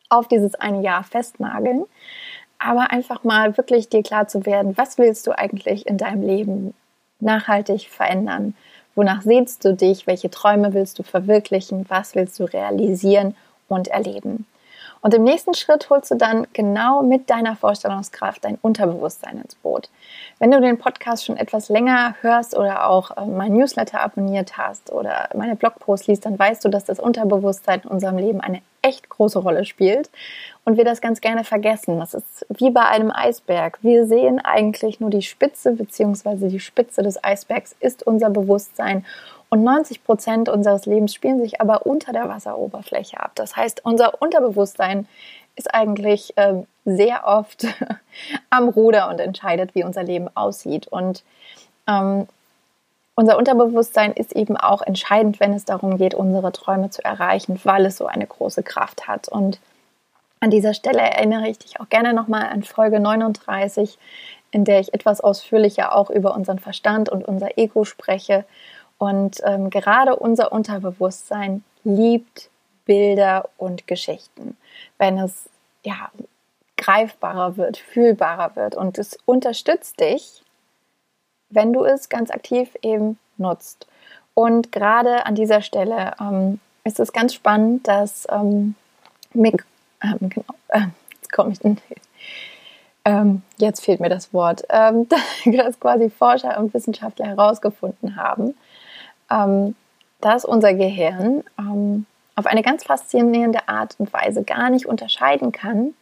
auf 0.10 0.28
dieses 0.28 0.54
eine 0.56 0.82
Jahr 0.82 1.04
festnageln. 1.04 1.86
Aber 2.60 2.92
einfach 2.92 3.24
mal 3.24 3.58
wirklich 3.58 3.90
dir 3.90 4.04
klar 4.04 4.28
zu 4.28 4.46
werden, 4.46 4.78
was 4.78 4.98
willst 4.98 5.28
du 5.28 5.38
eigentlich 5.38 5.88
in 5.88 5.98
deinem 5.98 6.22
Leben 6.22 6.74
nachhaltig 7.20 7.90
verändern? 7.90 8.56
Wonach 8.96 9.22
sehnst 9.22 9.66
du 9.66 9.74
dich? 9.74 10.08
Welche 10.08 10.30
Träume 10.30 10.74
willst 10.74 10.98
du 11.00 11.04
verwirklichen? 11.04 11.86
Was 11.90 12.16
willst 12.16 12.40
du 12.40 12.46
realisieren 12.46 13.36
und 13.68 13.90
erleben? 13.90 14.46
Und 15.06 15.14
im 15.14 15.24
nächsten 15.24 15.54
Schritt 15.54 15.88
holst 15.92 16.10
du 16.10 16.16
dann 16.16 16.48
genau 16.54 17.04
mit 17.04 17.30
deiner 17.30 17.56
Vorstellungskraft 17.56 18.44
dein 18.44 18.58
Unterbewusstsein 18.64 19.40
ins 19.40 19.54
Boot. 19.54 19.88
Wenn 20.40 20.50
du 20.50 20.60
den 20.60 20.80
Podcast 20.80 21.26
schon 21.26 21.38
etwas 21.38 21.70
länger 21.70 22.16
hörst 22.22 22.58
oder 22.58 22.90
auch 22.90 23.16
äh, 23.16 23.24
mein 23.28 23.54
Newsletter 23.54 24.02
abonniert 24.02 24.58
hast 24.58 24.92
oder 24.92 25.30
meine 25.36 25.56
Blogposts 25.56 26.08
liest, 26.08 26.26
dann 26.26 26.40
weißt 26.40 26.66
du, 26.66 26.70
dass 26.70 26.86
das 26.86 27.00
Unterbewusstsein 27.00 27.82
in 27.82 27.90
unserem 27.90 28.18
Leben 28.18 28.42
eine 28.42 28.64
echt 28.86 29.10
große 29.10 29.40
Rolle 29.40 29.66
spielt 29.66 30.10
und 30.64 30.78
wir 30.78 30.86
das 30.86 31.02
ganz 31.02 31.22
gerne 31.22 31.44
vergessen. 31.44 32.00
Das 32.00 32.14
ist 32.14 32.46
wie 32.50 32.70
bei 32.70 32.86
einem 32.86 33.12
Eisberg. 33.12 33.80
Wir 33.82 34.06
sehen 34.06 34.40
eigentlich 34.40 35.00
nur 35.00 35.10
die 35.10 35.24
Spitze 35.24 35.72
bzw. 35.72 36.50
die 36.50 36.60
Spitze 36.60 37.02
des 37.02 37.24
Eisbergs 37.24 37.76
ist 37.80 38.06
unser 38.06 38.30
Bewusstsein 38.30 39.06
und 39.50 39.64
90 39.64 40.04
Prozent 40.04 40.50
unseres 40.50 40.86
Lebens 40.86 41.14
spielen 41.14 41.40
sich 41.40 41.62
aber 41.62 41.86
unter 41.86 42.12
der 42.14 42.30
Wasseroberfläche 42.30 43.20
ab. 43.20 43.32
Das 43.36 43.56
heißt, 43.56 43.86
unser 43.86 44.22
Unterbewusstsein 44.22 45.08
ist 45.56 45.74
eigentlich 45.74 46.38
äh, 46.38 46.64
sehr 46.84 47.26
oft 47.26 47.66
am 48.50 48.70
Ruder 48.70 49.10
und 49.10 49.20
entscheidet, 49.20 49.74
wie 49.74 49.84
unser 49.84 50.04
Leben 50.04 50.30
aussieht. 50.36 50.88
Und 50.88 51.24
ähm, 51.88 52.28
unser 53.16 53.38
Unterbewusstsein 53.38 54.12
ist 54.12 54.36
eben 54.36 54.58
auch 54.58 54.82
entscheidend, 54.82 55.40
wenn 55.40 55.54
es 55.54 55.66
darum 55.66 55.98
geht, 55.98 56.14
unsere 56.14 56.52
Träume 56.52 56.90
zu 56.90 57.04
erreichen, 57.04 57.60
weil 57.64 57.86
es 57.86 57.98
so 57.98 58.08
eine 58.08 58.28
große 58.28 58.64
Kraft 58.64 59.08
hat. 59.08 59.30
Und 59.30 59.60
an 60.42 60.52
dieser 60.52 60.74
Stelle 60.74 61.00
erinnere 61.00 61.48
ich 61.48 61.58
dich 61.58 61.80
auch 61.80 61.90
gerne 61.90 62.14
nochmal 62.14 62.48
an 62.48 62.64
Folge 62.64 63.00
39, 63.00 63.98
in 64.52 64.66
der 64.66 64.80
ich 64.80 64.94
etwas 64.94 65.22
ausführlicher 65.22 65.96
auch 65.96 66.10
über 66.10 66.36
unseren 66.36 66.60
Verstand 66.60 67.10
und 67.10 67.26
unser 67.26 67.58
Ego 67.58 67.86
spreche 67.86 68.46
und 68.98 69.42
ähm, 69.44 69.70
gerade 69.70 70.16
unser 70.16 70.52
Unterbewusstsein 70.52 71.64
liebt 71.84 72.50
Bilder 72.86 73.50
und 73.58 73.88
Geschichten, 73.88 74.56
wenn 74.98 75.18
es 75.18 75.50
ja 75.84 76.12
greifbarer 76.78 77.58
wird, 77.58 77.78
fühlbarer 77.78 78.56
wird 78.56 78.76
und 78.76 78.98
es 78.98 79.18
unterstützt 79.26 80.00
dich, 80.00 80.44
wenn 81.50 81.74
du 81.74 81.84
es 81.84 82.10
ganz 82.10 82.32
aktiv 82.32 82.70
eben 82.82 83.18
nutzt. 83.38 83.88
Und 84.34 84.72
gerade 84.72 85.26
an 85.26 85.36
dieser 85.36 85.62
Stelle 85.62 86.14
ähm, 86.20 86.60
ist 86.84 87.00
es 87.00 87.14
ganz 87.14 87.34
spannend, 87.34 87.88
dass 87.88 88.28
ähm, 88.30 88.76
Mick, 89.34 89.66
ähm, 90.04 90.30
genau, 90.30 90.54
äh, 90.70 90.88
jetzt 91.14 91.32
komme 91.32 91.54
ich, 91.54 91.60
ähm, 93.06 93.42
jetzt 93.58 93.84
fehlt 93.84 94.00
mir 94.00 94.10
das 94.10 94.34
Wort, 94.34 94.64
ähm, 94.70 95.08
dass 95.46 95.80
quasi 95.80 96.10
Forscher 96.10 96.60
und 96.60 96.74
Wissenschaftler 96.74 97.28
herausgefunden 97.28 98.16
haben, 98.16 98.56
ähm, 99.32 99.76
dass 100.22 100.46
unser 100.46 100.74
Gehirn 100.74 101.44
ähm, 101.58 102.06
auf 102.36 102.46
eine 102.46 102.62
ganz 102.62 102.84
faszinierende 102.84 103.68
Art 103.68 103.96
und 103.98 104.12
Weise 104.12 104.44
gar 104.44 104.70
nicht 104.70 104.86
unterscheiden 104.86 105.52
kann 105.52 105.94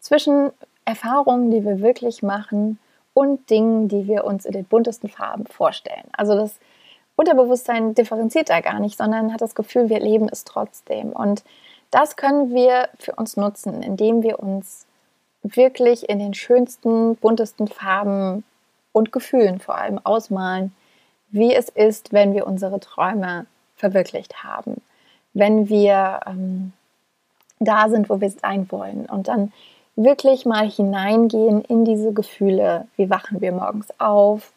zwischen 0.00 0.50
Erfahrungen, 0.84 1.50
die 1.50 1.64
wir 1.64 1.80
wirklich 1.80 2.22
machen 2.22 2.78
und 3.14 3.50
Dingen, 3.50 3.88
die 3.88 4.06
wir 4.06 4.24
uns 4.24 4.44
in 4.44 4.52
den 4.52 4.64
buntesten 4.64 5.08
Farben 5.08 5.46
vorstellen. 5.46 6.04
Also 6.12 6.34
das 6.34 6.58
Unterbewusstsein 7.16 7.94
differenziert 7.94 8.48
da 8.48 8.60
gar 8.60 8.80
nicht, 8.80 8.96
sondern 8.96 9.32
hat 9.32 9.40
das 9.40 9.54
Gefühl, 9.54 9.88
wir 9.88 10.00
leben 10.00 10.28
es 10.30 10.44
trotzdem. 10.44 11.10
Und 11.10 11.44
das 11.90 12.16
können 12.16 12.54
wir 12.54 12.88
für 12.98 13.14
uns 13.14 13.36
nutzen, 13.36 13.82
indem 13.82 14.22
wir 14.22 14.40
uns 14.40 14.86
wirklich 15.42 16.08
in 16.08 16.18
den 16.18 16.34
schönsten, 16.34 17.16
buntesten 17.16 17.68
Farben 17.68 18.44
und 18.92 19.12
Gefühlen 19.12 19.60
vor 19.60 19.76
allem 19.76 19.98
ausmalen, 20.04 20.74
wie 21.30 21.54
es 21.54 21.68
ist, 21.68 22.12
wenn 22.12 22.34
wir 22.34 22.46
unsere 22.46 22.80
Träume 22.80 23.46
verwirklicht 23.76 24.44
haben, 24.44 24.80
wenn 25.34 25.68
wir 25.68 26.20
ähm, 26.26 26.72
da 27.58 27.88
sind, 27.88 28.08
wo 28.08 28.20
wir 28.20 28.30
sein 28.30 28.70
wollen 28.70 29.06
und 29.06 29.28
dann 29.28 29.52
wirklich 29.96 30.46
mal 30.46 30.70
hineingehen 30.70 31.62
in 31.62 31.84
diese 31.84 32.12
Gefühle. 32.12 32.86
Wie 32.96 33.10
wachen 33.10 33.40
wir 33.40 33.52
morgens 33.52 33.88
auf? 33.98 34.52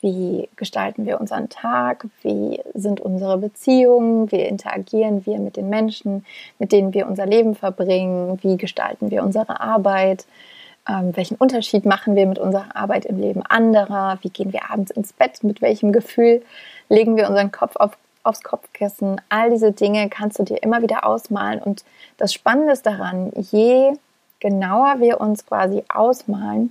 Wie 0.00 0.50
gestalten 0.56 1.06
wir 1.06 1.18
unseren 1.20 1.48
Tag? 1.48 2.06
Wie 2.22 2.60
sind 2.74 3.00
unsere 3.00 3.38
Beziehungen? 3.38 4.30
Wie 4.30 4.42
interagieren 4.42 5.24
wir 5.24 5.38
mit 5.38 5.56
den 5.56 5.70
Menschen, 5.70 6.26
mit 6.58 6.72
denen 6.72 6.92
wir 6.92 7.06
unser 7.06 7.24
Leben 7.24 7.54
verbringen? 7.54 8.38
Wie 8.42 8.58
gestalten 8.58 9.10
wir 9.10 9.22
unsere 9.22 9.60
Arbeit? 9.60 10.26
Ähm, 10.86 11.16
welchen 11.16 11.36
Unterschied 11.36 11.86
machen 11.86 12.16
wir 12.16 12.26
mit 12.26 12.38
unserer 12.38 12.76
Arbeit 12.76 13.06
im 13.06 13.18
Leben 13.18 13.40
anderer? 13.42 14.18
Wie 14.20 14.28
gehen 14.28 14.52
wir 14.52 14.70
abends 14.70 14.90
ins 14.90 15.14
Bett? 15.14 15.42
Mit 15.42 15.62
welchem 15.62 15.92
Gefühl 15.92 16.42
legen 16.90 17.16
wir 17.16 17.28
unseren 17.28 17.50
Kopf 17.50 17.76
auf, 17.76 17.96
aufs 18.24 18.42
Kopfkissen? 18.42 19.20
All 19.30 19.48
diese 19.48 19.72
Dinge 19.72 20.10
kannst 20.10 20.38
du 20.38 20.42
dir 20.42 20.62
immer 20.62 20.82
wieder 20.82 21.06
ausmalen. 21.06 21.62
Und 21.62 21.84
das 22.18 22.34
Spannende 22.34 22.72
ist 22.74 22.84
daran, 22.84 23.32
je 23.34 23.94
genauer 24.44 25.00
wir 25.00 25.22
uns 25.22 25.46
quasi 25.46 25.84
ausmalen, 25.88 26.70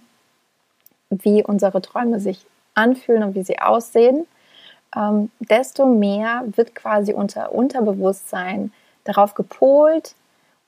wie 1.10 1.44
unsere 1.44 1.82
Träume 1.82 2.20
sich 2.20 2.46
anfühlen 2.76 3.24
und 3.24 3.34
wie 3.34 3.42
sie 3.42 3.58
aussehen, 3.58 4.28
ähm, 4.96 5.32
desto 5.40 5.88
mehr 5.88 6.44
wird 6.56 6.76
quasi 6.76 7.14
unser 7.14 7.52
Unterbewusstsein 7.52 8.72
darauf 9.06 9.34
gepolt, 9.34 10.14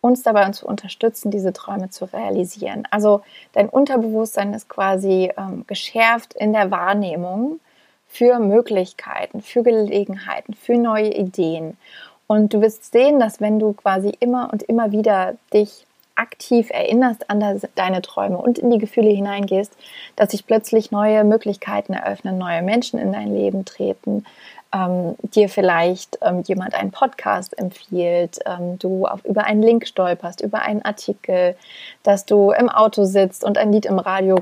uns 0.01 0.23
dabei 0.23 0.49
zu 0.49 0.65
unterstützen, 0.65 1.29
diese 1.29 1.53
Träume 1.53 1.91
zu 1.91 2.05
realisieren. 2.05 2.87
Also 2.89 3.21
dein 3.53 3.69
Unterbewusstsein 3.69 4.55
ist 4.55 4.67
quasi 4.67 5.31
ähm, 5.37 5.63
geschärft 5.67 6.33
in 6.33 6.53
der 6.53 6.71
Wahrnehmung 6.71 7.59
für 8.07 8.39
Möglichkeiten, 8.39 9.43
für 9.43 9.61
Gelegenheiten, 9.61 10.55
für 10.55 10.75
neue 10.75 11.13
Ideen. 11.13 11.77
Und 12.25 12.55
du 12.55 12.61
wirst 12.61 12.91
sehen, 12.91 13.19
dass 13.19 13.41
wenn 13.41 13.59
du 13.59 13.73
quasi 13.73 14.09
immer 14.19 14.51
und 14.51 14.63
immer 14.63 14.91
wieder 14.91 15.35
dich 15.53 15.85
aktiv 16.15 16.69
erinnerst 16.71 17.29
an 17.29 17.61
deine 17.75 18.01
Träume 18.01 18.37
und 18.37 18.57
in 18.57 18.71
die 18.71 18.77
Gefühle 18.77 19.09
hineingehst, 19.09 19.75
dass 20.15 20.31
sich 20.31 20.45
plötzlich 20.45 20.91
neue 20.91 21.23
Möglichkeiten 21.23 21.93
eröffnen, 21.93 22.37
neue 22.37 22.61
Menschen 22.61 22.99
in 22.99 23.11
dein 23.11 23.33
Leben 23.35 23.65
treten, 23.65 24.25
ähm, 24.73 25.15
dir 25.21 25.49
vielleicht 25.49 26.17
ähm, 26.21 26.41
jemand 26.45 26.73
einen 26.73 26.91
Podcast 26.91 27.57
empfiehlt, 27.57 28.39
ähm, 28.45 28.79
du 28.79 29.05
auf, 29.05 29.23
über 29.25 29.45
einen 29.45 29.61
Link 29.61 29.87
stolperst, 29.87 30.41
über 30.41 30.61
einen 30.61 30.81
Artikel, 30.83 31.55
dass 32.03 32.25
du 32.25 32.51
im 32.51 32.69
Auto 32.69 33.05
sitzt 33.05 33.43
und 33.43 33.57
ein 33.57 33.71
Lied 33.71 33.85
im 33.85 33.99
Radio 33.99 34.39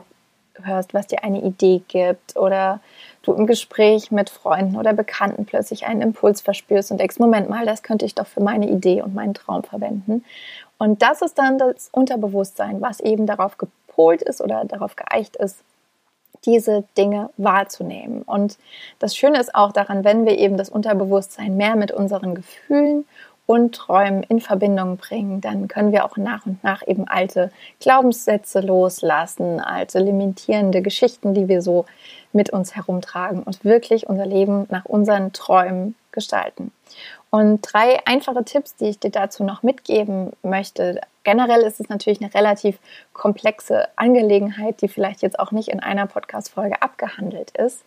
hörst, 0.62 0.94
was 0.94 1.08
dir 1.08 1.24
eine 1.24 1.42
Idee 1.42 1.82
gibt 1.88 2.38
oder 2.38 2.80
du 3.24 3.34
im 3.34 3.48
Gespräch 3.48 4.12
mit 4.12 4.30
Freunden 4.30 4.76
oder 4.76 4.94
Bekannten 4.94 5.46
plötzlich 5.46 5.86
einen 5.86 6.02
Impuls 6.02 6.42
verspürst 6.42 6.92
und 6.92 7.00
denkst, 7.00 7.20
Moment 7.20 7.50
mal, 7.50 7.66
das 7.66 7.84
könnte 7.84 8.06
ich 8.06 8.16
doch 8.16 8.28
für 8.28 8.42
meine 8.42 8.70
Idee 8.70 9.02
und 9.02 9.16
meinen 9.16 9.34
Traum 9.34 9.64
verwenden. 9.64 10.24
Und 10.84 11.02
das 11.02 11.22
ist 11.22 11.38
dann 11.38 11.58
das 11.58 11.88
Unterbewusstsein, 11.94 12.82
was 12.82 13.00
eben 13.00 13.26
darauf 13.26 13.58
gepolt 13.58 14.22
ist 14.22 14.42
oder 14.42 14.66
darauf 14.66 14.98
geeicht 14.98 15.38
ist, 15.38 15.64
diese 16.44 16.84
Dinge 16.98 17.30
wahrzunehmen. 17.38 18.22
Und 18.24 18.58
das 19.00 19.16
Schöne 19.16 19.40
ist 19.40 19.56
auch 19.56 19.72
daran, 19.72 20.04
wenn 20.04 20.26
wir 20.26 20.38
eben 20.38 20.58
das 20.58 20.68
Unterbewusstsein 20.68 21.56
mehr 21.56 21.78
mit 21.78 21.94
unseren 21.94 22.36
Gefühlen 22.36 23.06
und 23.46 23.74
Träumen 23.76 24.24
in 24.24 24.42
Verbindung 24.42 24.98
bringen, 24.98 25.40
dann 25.40 25.70
können 25.70 25.94
wir 25.94 26.04
auch 26.04 26.18
nach 26.18 26.46
und 26.46 26.62
nach 26.66 26.86
eben 26.86 27.08
alte 27.08 27.50
Glaubenssätze 27.80 28.60
loslassen, 28.60 29.62
alte 29.62 30.00
limitierende 30.00 30.82
Geschichten, 30.82 31.34
die 31.34 31.48
wir 31.48 31.62
so 31.62 31.86
mit 32.34 32.50
uns 32.50 32.76
herumtragen 32.76 33.42
und 33.42 33.64
wirklich 33.64 34.10
unser 34.10 34.26
Leben 34.26 34.66
nach 34.70 34.84
unseren 34.84 35.32
Träumen 35.32 35.96
gestalten. 36.12 36.74
Und 37.34 37.62
drei 37.64 37.98
einfache 38.06 38.46
Tipps, 38.46 38.76
die 38.76 38.90
ich 38.90 39.00
dir 39.00 39.10
dazu 39.10 39.44
noch 39.44 39.64
mitgeben 39.64 40.34
möchte. 40.44 41.02
Generell 41.24 41.62
ist 41.62 41.80
es 41.80 41.90
natürlich 41.90 42.22
eine 42.22 42.32
relativ 42.32 42.78
komplexe 43.12 43.88
Angelegenheit, 43.96 44.84
die 44.84 44.88
vielleicht 44.88 45.24
jetzt 45.24 45.40
auch 45.40 45.52
nicht 45.52 45.70
in 45.70 45.80
einer 45.80 46.06
Podcast-Folge 46.06 46.80
abgehandelt 46.84 47.50
ist. 47.58 47.84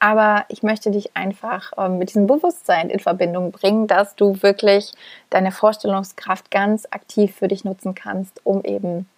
Aber 0.00 0.44
ich 0.48 0.64
möchte 0.64 0.90
dich 0.90 1.16
einfach 1.16 1.70
ähm, 1.78 1.98
mit 1.98 2.08
diesem 2.08 2.26
Bewusstsein 2.26 2.90
in 2.90 2.98
Verbindung 2.98 3.52
bringen, 3.52 3.86
dass 3.86 4.16
du 4.16 4.42
wirklich 4.42 4.92
deine 5.28 5.52
Vorstellungskraft 5.52 6.50
ganz 6.50 6.88
aktiv 6.90 7.32
für 7.36 7.46
dich 7.46 7.62
nutzen 7.62 7.94
kannst, 7.94 8.44
um 8.44 8.64
eben 8.64 9.08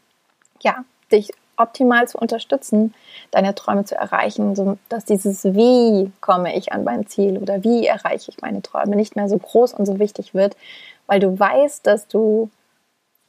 ja, 0.61 0.85
dich 1.11 1.31
optimal 1.57 2.09
zu 2.09 2.19
unterstützen, 2.19 2.95
deine 3.31 3.55
Träume 3.55 3.85
zu 3.85 3.95
erreichen, 3.95 4.55
so 4.57 4.79
dass 4.89 5.05
dieses 5.05 5.45
Wie 5.45 6.11
komme 6.21 6.57
ich 6.57 6.73
an 6.73 6.85
mein 6.85 7.07
Ziel 7.07 7.39
oder 7.39 7.63
wie 7.65 7.87
erreiche 7.87 8.31
ich 8.31 8.41
meine 8.41 8.63
Träume 8.63 8.97
nicht 8.97 9.17
mehr 9.17 9.29
so 9.29 9.39
groß 9.39 9.75
und 9.75 9.87
so 9.87 9.99
wichtig 9.99 10.35
wird, 10.35 10.57
weil 11.07 11.21
du 11.21 11.39
weißt, 11.39 11.87
dass 11.87 12.09
du 12.09 12.51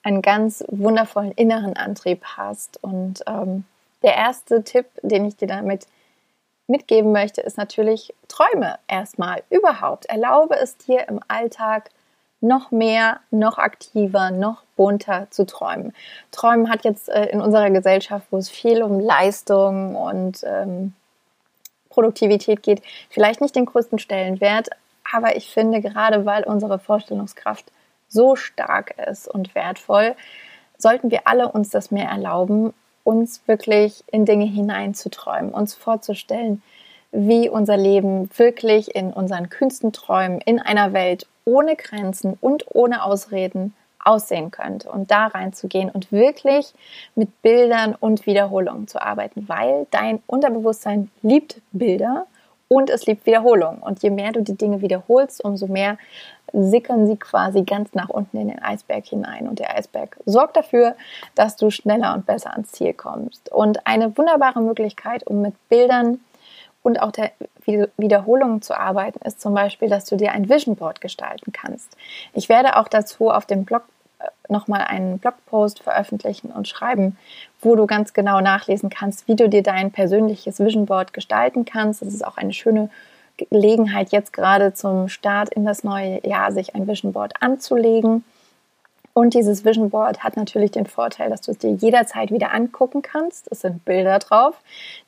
einen 0.04 0.22
ganz 0.22 0.64
wundervollen 0.68 1.32
inneren 1.32 1.76
Antrieb 1.76 2.24
hast. 2.24 2.82
Und 2.84 3.24
ähm, 3.28 3.64
der 4.04 4.16
erste 4.16 4.64
Tipp, 4.64 4.86
den 5.02 5.26
ich 5.26 5.38
dir 5.38 5.48
damit 5.48 5.88
mitgeben 6.68 7.12
möchte, 7.12 7.42
ist 7.42 7.58
natürlich 7.58 8.14
Träume 8.28 8.78
erstmal 8.88 9.44
überhaupt. 9.50 10.06
Erlaube 10.06 10.56
es 10.56 10.78
dir 10.78 11.08
im 11.08 11.20
Alltag 11.28 11.90
noch 12.44 12.72
mehr, 12.72 13.20
noch 13.32 13.58
aktiver, 13.58 14.32
noch 14.32 14.64
bunter 14.76 15.28
zu 15.32 15.46
träumen. 15.46 15.94
Träumen 16.32 16.70
hat 16.70 16.84
jetzt 16.84 17.10
äh, 17.10 17.26
in 17.28 17.42
unserer 17.42 17.72
Gesellschaft, 17.72 18.28
wo 18.32 18.38
es 18.38 18.50
viel 18.50 18.84
um 18.84 19.00
Leistung 19.00 19.96
und 19.96 20.44
ähm, 20.44 20.94
Produktivität 21.90 22.64
geht, 22.64 22.82
vielleicht 23.10 23.42
nicht 23.42 23.56
den 23.56 23.66
größten 23.66 24.00
Stellenwert, 24.00 24.70
aber 25.12 25.36
ich 25.36 25.50
finde, 25.50 25.82
gerade 25.82 26.26
weil 26.26 26.44
unsere 26.44 26.80
Vorstellungskraft 26.80 27.72
so 28.08 28.36
stark 28.36 28.96
ist 29.10 29.28
und 29.28 29.56
wertvoll, 29.56 30.16
sollten 30.78 31.12
wir 31.12 31.22
alle 31.26 31.52
uns 31.52 31.70
das 31.70 31.92
mehr 31.92 32.10
erlauben 32.10 32.74
uns 33.04 33.42
wirklich 33.48 34.04
in 34.12 34.26
Dinge 34.26 34.46
hineinzuträumen, 34.46 35.52
uns 35.52 35.74
vorzustellen, 35.74 36.62
wie 37.12 37.50
unser 37.50 37.78
Leben 37.78 38.30
wirklich 38.38 38.96
in 38.96 39.14
unseren 39.14 39.50
kühnsten 39.50 39.94
Träumen 39.94 40.42
in 40.42 40.60
einer 40.60 40.94
Welt 40.94 41.28
ohne 41.46 41.76
Grenzen 41.76 42.38
und 42.40 42.66
ohne 42.74 43.04
Ausreden 43.04 43.74
aussehen 44.00 44.52
könnte 44.52 44.90
und 44.90 45.12
da 45.12 45.28
reinzugehen 45.28 45.90
und 45.90 46.12
wirklich 46.12 46.74
mit 47.16 47.42
Bildern 47.42 47.96
und 47.96 48.26
Wiederholungen 48.26 48.88
zu 48.88 49.02
arbeiten, 49.02 49.48
weil 49.48 49.88
dein 49.92 50.22
Unterbewusstsein 50.28 51.10
liebt 51.22 51.62
Bilder 51.72 52.28
und 52.68 52.90
es 52.90 53.06
liebt 53.06 53.26
Wiederholung. 53.26 53.80
Und 53.80 54.04
je 54.04 54.10
mehr 54.10 54.32
du 54.32 54.42
die 54.42 54.58
Dinge 54.58 54.82
wiederholst, 54.82 55.44
umso 55.44 55.68
mehr 55.68 55.98
sickern 56.54 57.08
sie 57.08 57.18
quasi 57.18 57.64
ganz 57.64 57.94
nach 57.94 58.10
unten 58.10 58.38
in 58.38 58.48
den 58.48 58.62
Eisberg 58.62 59.06
hinein. 59.06 59.48
Und 59.48 59.60
der 59.60 59.76
Eisberg 59.76 60.18
sorgt 60.26 60.58
dafür, 60.58 60.96
dass 61.36 61.56
du 61.56 61.70
schneller 61.70 62.14
und 62.14 62.26
besser 62.26 62.52
ans 62.52 62.72
Ziel 62.72 62.94
kommst. 62.94 63.52
Und 63.52 63.86
eine 63.86 64.18
wunderbare 64.18 64.62
Möglichkeit, 64.62 65.26
um 65.28 65.42
mit 65.42 65.54
Bildern 65.70 66.20
und 66.84 67.02
auch 67.02 67.12
der 67.12 67.32
Wiederholung 67.98 68.62
zu 68.62 68.78
arbeiten, 68.78 69.20
ist 69.26 69.42
zum 69.42 69.54
Beispiel, 69.54 69.90
dass 69.90 70.06
du 70.06 70.18
dir 70.18 70.34
ein 70.34 70.50
Vision 70.50 70.76
Board 70.76 71.02
gestalten 71.02 71.52
kannst. 71.54 71.96
Ich 72.34 72.50
werde 72.50 72.76
auch 72.76 72.90
dazu 72.90 73.32
auf 73.32 73.46
dem 73.46 73.64
Blog 73.64 73.84
äh, 74.20 74.26
nochmal 74.50 74.82
einen 74.82 75.18
Blogpost 75.18 75.82
veröffentlichen 75.82 76.52
und 76.52 76.68
schreiben, 76.68 77.18
wo 77.62 77.76
du 77.76 77.88
ganz 77.88 78.14
genau 78.14 78.42
nachlesen 78.42 78.90
kannst, 78.90 79.28
wie 79.30 79.36
du 79.36 79.48
dir 79.48 79.64
dein 79.64 79.92
persönliches 79.92 80.60
Vision 80.60 80.86
Board 80.86 81.14
gestalten 81.14 81.64
kannst. 81.64 82.02
Das 82.02 82.10
ist 82.10 82.26
auch 82.26 82.38
eine 82.38 82.54
schöne 82.54 82.90
Gelegenheit, 83.38 84.12
jetzt 84.12 84.34
gerade 84.34 84.74
zum 84.74 85.08
Start 85.08 85.50
in 85.50 85.66
das 85.66 85.84
neue 85.84 86.26
Jahr 86.28 86.52
sich 86.52 86.76
ein 86.76 86.88
Vision 86.88 87.14
Board 87.14 87.34
anzulegen. 87.40 88.24
Und 89.14 89.36
dieses 89.36 89.64
Vision 89.64 89.92
Board 89.92 90.24
hat 90.24 90.38
natürlich 90.38 90.72
den 90.72 90.88
Vorteil, 90.88 91.30
dass 91.30 91.42
du 91.42 91.52
es 91.52 91.60
dir 91.60 91.72
jederzeit 91.72 92.32
wieder 92.32 92.52
angucken 92.52 93.04
kannst. 93.04 93.48
Es 93.52 93.62
sind 93.62 93.86
Bilder 93.86 94.18
drauf, 94.20 94.56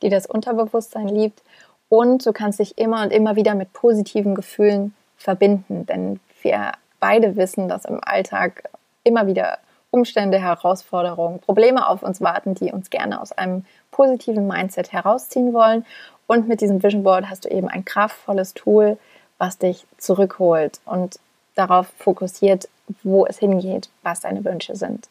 die 0.02 0.10
das 0.10 0.28
Unterbewusstsein 0.28 1.08
liebt. 1.08 1.42
Und 1.90 2.26
du 2.26 2.32
kannst 2.32 2.60
dich 2.60 2.78
immer 2.78 3.04
und 3.04 3.12
immer 3.12 3.36
wieder 3.36 3.56
mit 3.56 3.74
positiven 3.74 4.36
Gefühlen 4.36 4.94
verbinden. 5.18 5.86
Denn 5.88 6.20
wir 6.42 6.74
beide 7.00 7.36
wissen, 7.36 7.68
dass 7.68 7.86
im 7.86 8.00
Alltag 8.04 8.70
immer 9.04 9.26
wieder 9.26 9.58
Umstände, 9.90 10.40
Herausforderungen, 10.40 11.40
Probleme 11.40 11.88
auf 11.88 12.04
uns 12.04 12.22
warten, 12.22 12.54
die 12.54 12.72
uns 12.72 12.90
gerne 12.90 13.22
aus 13.22 13.32
einem 13.32 13.66
positiven 13.92 14.48
Mindset 14.48 14.92
herausziehen 14.92 15.54
wollen. 15.54 15.86
Und 16.28 16.48
mit 16.48 16.62
diesem 16.62 16.84
Vision 16.84 17.04
Board 17.04 17.30
hast 17.30 17.46
du 17.46 17.50
eben 17.50 17.70
ein 17.70 17.86
kraftvolles 17.86 18.54
Tool, 18.54 18.98
was 19.38 19.58
dich 19.58 19.86
zurückholt 19.98 20.80
und 20.86 21.20
darauf 21.56 21.88
fokussiert, 21.98 22.68
wo 23.04 23.26
es 23.26 23.40
hingeht, 23.40 23.90
was 24.04 24.22
deine 24.22 24.44
Wünsche 24.46 24.76
sind. 24.76 25.10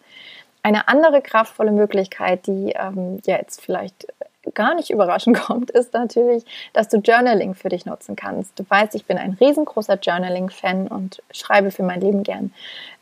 Eine 0.63 0.89
andere 0.89 1.21
kraftvolle 1.21 1.73
Möglichkeit, 1.73 2.47
die 2.47 2.73
ähm, 2.73 3.21
jetzt 3.27 3.61
vielleicht 3.61 4.07
gar 4.55 4.75
nicht 4.75 4.91
überraschend 4.95 5.39
kommt, 5.39 5.71
ist 5.71 5.95
natürlich, 5.95 6.45
dass 6.73 6.89
du 6.89 6.99
Journaling 6.99 7.55
für 7.55 7.69
dich 7.69 7.87
nutzen 7.87 8.17
kannst. 8.17 8.59
Du 8.59 8.65
weißt, 8.69 8.95
ich 8.95 9.05
bin 9.07 9.19
ein 9.19 9.37
riesengroßer 9.41 9.99
Journaling-Fan 10.01 10.89
und 10.89 11.23
schreibe 11.31 11.71
für 11.71 11.83
mein 11.83 12.01
Leben 12.01 12.23
gern 12.23 12.53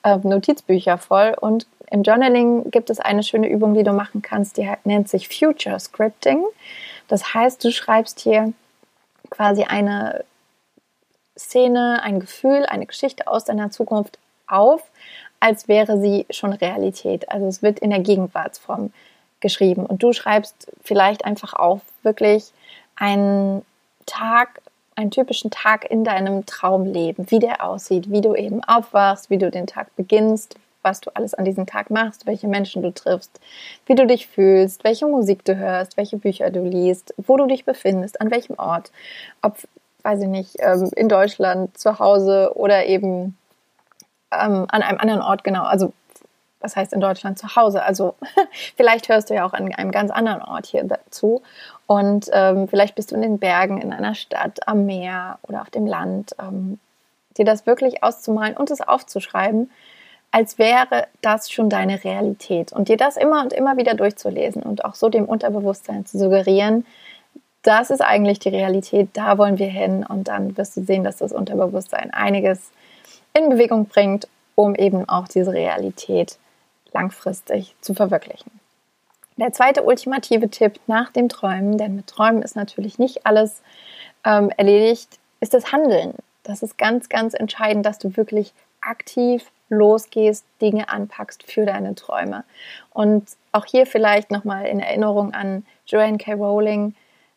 äh, 0.02 0.16
Notizbücher 0.16 0.98
voll. 0.98 1.34
Und 1.40 1.66
im 1.90 2.02
Journaling 2.02 2.70
gibt 2.70 2.90
es 2.90 3.00
eine 3.00 3.22
schöne 3.22 3.48
Übung, 3.48 3.74
die 3.74 3.84
du 3.84 3.92
machen 3.92 4.22
kannst, 4.22 4.56
die 4.56 4.70
nennt 4.84 5.08
sich 5.08 5.28
Future 5.28 5.78
Scripting. 5.78 6.44
Das 7.08 7.34
heißt, 7.34 7.62
du 7.62 7.70
schreibst 7.70 8.20
hier 8.20 8.52
quasi 9.30 9.64
eine 9.64 10.24
Szene, 11.38 12.00
ein 12.02 12.20
Gefühl, 12.20 12.66
eine 12.66 12.86
Geschichte 12.86 13.26
aus 13.26 13.44
deiner 13.44 13.70
Zukunft 13.70 14.18
auf, 14.46 14.82
als 15.40 15.66
wäre 15.68 16.00
sie 16.00 16.26
schon 16.30 16.52
Realität. 16.52 17.28
Also 17.30 17.46
es 17.46 17.62
wird 17.62 17.80
in 17.80 17.90
der 17.90 18.00
Gegenwartsform 18.00 18.92
geschrieben 19.40 19.86
und 19.86 20.02
du 20.02 20.12
schreibst 20.12 20.70
vielleicht 20.82 21.24
einfach 21.24 21.52
auf 21.54 21.80
wirklich 22.02 22.52
einen 22.96 23.64
Tag, 24.06 24.60
einen 24.94 25.10
typischen 25.10 25.50
Tag 25.50 25.90
in 25.90 26.04
deinem 26.04 26.46
Traumleben, 26.46 27.30
wie 27.30 27.38
der 27.38 27.64
aussieht, 27.64 28.10
wie 28.10 28.20
du 28.20 28.34
eben 28.34 28.62
aufwachst, 28.62 29.30
wie 29.30 29.38
du 29.38 29.50
den 29.50 29.66
Tag 29.66 29.94
beginnst, 29.96 30.56
was 30.82 31.00
du 31.00 31.10
alles 31.14 31.34
an 31.34 31.44
diesem 31.44 31.66
Tag 31.66 31.90
machst, 31.90 32.26
welche 32.26 32.48
Menschen 32.48 32.82
du 32.82 32.92
triffst, 32.92 33.40
wie 33.86 33.94
du 33.94 34.06
dich 34.06 34.26
fühlst, 34.26 34.84
welche 34.84 35.06
Musik 35.06 35.44
du 35.44 35.56
hörst, 35.56 35.96
welche 35.96 36.16
Bücher 36.16 36.50
du 36.50 36.62
liest, 36.64 37.14
wo 37.16 37.36
du 37.36 37.46
dich 37.46 37.64
befindest, 37.64 38.20
an 38.20 38.30
welchem 38.30 38.58
Ort, 38.58 38.90
ob, 39.42 39.56
weiß 40.02 40.20
ich 40.22 40.28
nicht, 40.28 40.56
ähm, 40.58 40.90
in 40.96 41.08
Deutschland, 41.08 41.76
zu 41.78 41.98
Hause 41.98 42.52
oder 42.54 42.86
eben 42.86 43.36
ähm, 44.30 44.66
an 44.68 44.82
einem 44.82 44.98
anderen 44.98 45.22
Ort, 45.22 45.44
genau, 45.44 45.64
also 45.64 45.92
was 46.60 46.76
heißt 46.76 46.92
in 46.92 47.00
Deutschland 47.00 47.38
zu 47.38 47.56
Hause? 47.56 47.82
Also 47.82 48.14
vielleicht 48.76 49.08
hörst 49.08 49.30
du 49.30 49.34
ja 49.34 49.44
auch 49.44 49.52
an 49.52 49.72
einem 49.74 49.90
ganz 49.90 50.10
anderen 50.10 50.42
Ort 50.42 50.66
hier 50.66 50.84
dazu. 50.84 51.42
Und 51.86 52.30
ähm, 52.32 52.68
vielleicht 52.68 52.94
bist 52.94 53.10
du 53.10 53.16
in 53.16 53.22
den 53.22 53.38
Bergen, 53.38 53.80
in 53.80 53.92
einer 53.92 54.14
Stadt, 54.14 54.66
am 54.68 54.86
Meer 54.86 55.38
oder 55.42 55.62
auf 55.62 55.70
dem 55.70 55.86
Land. 55.86 56.36
Ähm, 56.40 56.78
dir 57.36 57.44
das 57.44 57.66
wirklich 57.66 58.02
auszumalen 58.02 58.56
und 58.56 58.70
es 58.70 58.80
aufzuschreiben, 58.80 59.70
als 60.30 60.58
wäre 60.58 61.06
das 61.20 61.50
schon 61.50 61.68
deine 61.68 62.04
Realität 62.04 62.72
und 62.72 62.88
dir 62.88 62.96
das 62.96 63.16
immer 63.16 63.42
und 63.42 63.52
immer 63.52 63.76
wieder 63.76 63.94
durchzulesen 63.94 64.62
und 64.62 64.84
auch 64.84 64.94
so 64.94 65.08
dem 65.08 65.26
Unterbewusstsein 65.26 66.06
zu 66.06 66.18
suggerieren, 66.18 66.86
das 67.62 67.90
ist 67.90 68.00
eigentlich 68.00 68.38
die 68.38 68.48
Realität, 68.48 69.10
da 69.12 69.38
wollen 69.38 69.58
wir 69.58 69.68
hin 69.68 70.04
und 70.06 70.28
dann 70.28 70.56
wirst 70.56 70.76
du 70.76 70.82
sehen, 70.82 71.04
dass 71.04 71.18
das 71.18 71.32
Unterbewusstsein 71.32 72.12
einiges 72.12 72.70
in 73.34 73.48
Bewegung 73.48 73.86
bringt, 73.86 74.28
um 74.54 74.74
eben 74.74 75.08
auch 75.08 75.28
diese 75.28 75.52
Realität 75.52 76.38
langfristig 76.92 77.74
zu 77.80 77.94
verwirklichen. 77.94 78.50
Der 79.36 79.52
zweite 79.52 79.82
ultimative 79.82 80.50
Tipp 80.50 80.78
nach 80.86 81.10
dem 81.10 81.28
Träumen, 81.28 81.78
denn 81.78 81.96
mit 81.96 82.06
Träumen 82.06 82.42
ist 82.42 82.54
natürlich 82.54 82.98
nicht 82.98 83.26
alles 83.26 83.62
ähm, 84.24 84.50
erledigt, 84.56 85.18
ist 85.40 85.54
das 85.54 85.72
Handeln. 85.72 86.14
Das 86.42 86.62
ist 86.62 86.76
ganz, 86.76 87.08
ganz 87.08 87.34
entscheidend, 87.34 87.86
dass 87.86 87.98
du 87.98 88.16
wirklich 88.16 88.52
aktiv 88.80 89.50
losgehst, 89.68 90.44
Dinge 90.60 90.88
anpackst 90.88 91.44
für 91.44 91.64
deine 91.64 91.94
Träume. 91.94 92.44
Und 92.90 93.26
auch 93.52 93.64
hier 93.64 93.86
vielleicht 93.86 94.30
nochmal 94.30 94.66
in 94.66 94.80
Erinnerung 94.80 95.32
an 95.32 95.64
Joanne 95.86 96.18
K. 96.18 96.34
Rowling. 96.34 96.94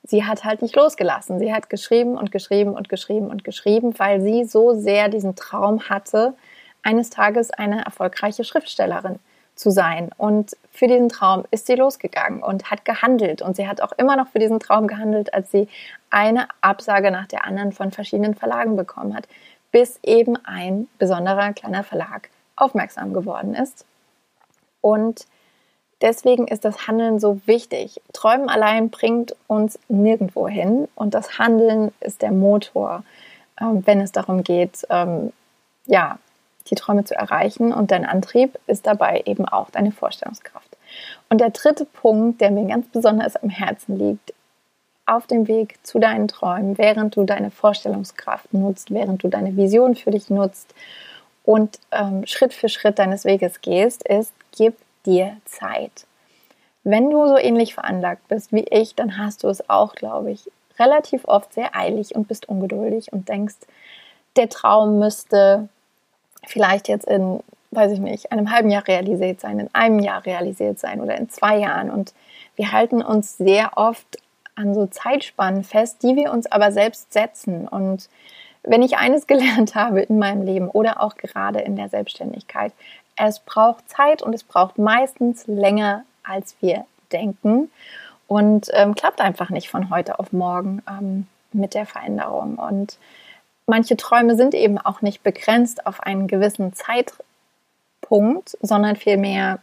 Sie 0.07 0.23
hat 0.23 0.43
halt 0.43 0.61
nicht 0.61 0.75
losgelassen. 0.75 1.39
Sie 1.39 1.53
hat 1.53 1.69
geschrieben 1.69 2.17
und 2.17 2.31
geschrieben 2.31 2.75
und 2.75 2.89
geschrieben 2.89 3.29
und 3.29 3.43
geschrieben, 3.43 3.93
weil 3.97 4.21
sie 4.21 4.45
so 4.45 4.73
sehr 4.73 5.09
diesen 5.09 5.35
Traum 5.35 5.89
hatte, 5.89 6.35
eines 6.83 7.09
Tages 7.09 7.51
eine 7.51 7.83
erfolgreiche 7.83 8.43
Schriftstellerin 8.43 9.19
zu 9.55 9.71
sein. 9.71 10.11
Und 10.17 10.55
für 10.71 10.87
diesen 10.87 11.09
Traum 11.09 11.45
ist 11.49 11.65
sie 11.65 11.75
losgegangen 11.75 12.43
und 12.43 12.69
hat 12.69 12.85
gehandelt. 12.85 13.41
Und 13.41 13.55
sie 13.55 13.67
hat 13.67 13.81
auch 13.81 13.93
immer 13.97 14.15
noch 14.15 14.27
für 14.27 14.39
diesen 14.39 14.59
Traum 14.59 14.87
gehandelt, 14.87 15.33
als 15.33 15.51
sie 15.51 15.67
eine 16.11 16.47
Absage 16.61 17.09
nach 17.09 17.25
der 17.25 17.45
anderen 17.45 17.71
von 17.71 17.91
verschiedenen 17.91 18.35
Verlagen 18.35 18.75
bekommen 18.75 19.15
hat, 19.15 19.27
bis 19.71 19.99
eben 20.03 20.37
ein 20.45 20.87
besonderer 20.99 21.53
kleiner 21.53 21.83
Verlag 21.83 22.29
aufmerksam 22.55 23.13
geworden 23.13 23.55
ist. 23.55 23.85
Und 24.81 25.25
deswegen 26.01 26.47
ist 26.47 26.65
das 26.65 26.88
Handeln 26.88 27.19
so 27.19 27.39
wichtig. 27.45 28.01
Träumen 28.13 28.49
allein 28.49 28.89
bringt 28.89 29.36
uns 29.47 29.79
nirgendwo 29.88 30.47
hin 30.47 30.88
und 30.95 31.13
das 31.13 31.39
Handeln 31.39 31.91
ist 31.99 32.21
der 32.21 32.31
Motor, 32.31 33.03
ähm, 33.60 33.86
wenn 33.86 34.01
es 34.01 34.12
darum 34.12 34.43
geht, 34.43 34.86
ähm, 34.89 35.31
ja, 35.86 36.17
die 36.69 36.75
Träume 36.75 37.03
zu 37.03 37.15
erreichen. 37.15 37.71
Und 37.71 37.91
dein 37.91 38.05
Antrieb 38.05 38.58
ist 38.67 38.88
dabei 38.88 39.23
eben 39.25 39.45
auch 39.45 39.69
deine 39.69 39.91
Vorstellungskraft. 39.91 40.77
Und 41.29 41.41
der 41.41 41.51
dritte 41.51 41.86
Punkt, 41.86 42.41
der 42.41 42.51
mir 42.51 42.65
ganz 42.67 42.88
besonders 42.88 43.36
am 43.36 43.49
Herzen 43.49 43.97
liegt, 43.97 44.34
auf 45.05 45.27
dem 45.27 45.47
Weg 45.47 45.77
zu 45.84 45.99
deinen 45.99 46.27
Träumen, 46.27 46.77
während 46.77 47.15
du 47.15 47.25
deine 47.25 47.51
Vorstellungskraft 47.51 48.53
nutzt, 48.53 48.89
während 48.91 49.23
du 49.23 49.27
deine 49.27 49.55
Vision 49.55 49.95
für 49.95 50.10
dich 50.10 50.29
nutzt 50.29 50.73
und 51.43 51.79
ähm, 51.91 52.25
Schritt 52.25 52.53
für 52.53 52.69
Schritt 52.69 52.97
deines 52.97 53.23
Weges 53.23 53.62
gehst, 53.62 54.08
ist, 54.08 54.34
gib 54.55 54.75
dir 55.05 55.37
Zeit. 55.45 56.05
Wenn 56.83 57.09
du 57.09 57.27
so 57.27 57.37
ähnlich 57.37 57.73
veranlagt 57.73 58.27
bist 58.27 58.51
wie 58.53 58.65
ich, 58.69 58.95
dann 58.95 59.17
hast 59.17 59.43
du 59.43 59.47
es 59.47 59.69
auch, 59.69 59.95
glaube 59.95 60.31
ich, 60.31 60.51
relativ 60.77 61.25
oft 61.25 61.53
sehr 61.53 61.75
eilig 61.75 62.15
und 62.15 62.27
bist 62.27 62.47
ungeduldig 62.49 63.11
und 63.11 63.29
denkst, 63.29 63.55
der 64.35 64.49
Traum 64.49 64.99
müsste 64.99 65.69
vielleicht 66.45 66.87
jetzt 66.87 67.07
in, 67.07 67.39
weiß 67.71 67.91
ich 67.93 67.99
nicht, 67.99 68.31
einem 68.31 68.51
halben 68.51 68.69
Jahr 68.69 68.87
realisiert 68.87 69.39
sein, 69.39 69.59
in 69.59 69.69
einem 69.73 69.99
Jahr 69.99 70.25
realisiert 70.25 70.79
sein 70.79 71.01
oder 71.01 71.17
in 71.17 71.29
zwei 71.29 71.57
Jahren. 71.57 71.89
Und 71.89 72.13
wir 72.55 72.71
halten 72.71 73.01
uns 73.01 73.37
sehr 73.37 73.77
oft 73.77 74.17
an 74.55 74.73
so 74.73 74.85
Zeitspannen 74.87 75.63
fest, 75.63 76.03
die 76.03 76.15
wir 76.15 76.31
uns 76.31 76.45
aber 76.51 76.71
selbst 76.71 77.13
setzen. 77.13 77.67
Und 77.67 78.09
wenn 78.63 78.81
ich 78.81 78.97
eines 78.97 79.27
gelernt 79.27 79.75
habe 79.75 80.01
in 80.01 80.19
meinem 80.19 80.43
Leben 80.43 80.69
oder 80.69 81.01
auch 81.01 81.15
gerade 81.15 81.59
in 81.59 81.75
der 81.75 81.89
Selbstständigkeit, 81.89 82.73
es 83.15 83.39
braucht 83.39 83.89
Zeit 83.89 84.21
und 84.21 84.34
es 84.34 84.43
braucht 84.43 84.78
meistens 84.78 85.47
länger, 85.47 86.04
als 86.23 86.56
wir 86.62 86.86
denken. 87.12 87.71
Und 88.28 88.69
ähm, 88.73 88.95
klappt 88.95 89.21
einfach 89.21 89.49
nicht 89.49 89.69
von 89.69 89.89
heute 89.89 90.19
auf 90.19 90.34
morgen 90.34 90.82
ähm, 90.89 91.28
mit 91.51 91.73
der 91.73 91.86
Veränderung. 91.86 92.56
Und 92.56 92.97
manche 93.67 93.95
Träume 93.97 94.36
sind 94.36 94.56
eben 94.56 94.78
auch 94.80 95.01
nicht 95.01 95.23
begrenzt 95.23 95.86
auf 95.86 96.01
einen 96.01 96.28
gewissen 96.28 96.73
Zeitpunkt, 96.73 98.58
sondern 98.62 98.95
vielmehr 98.95 99.60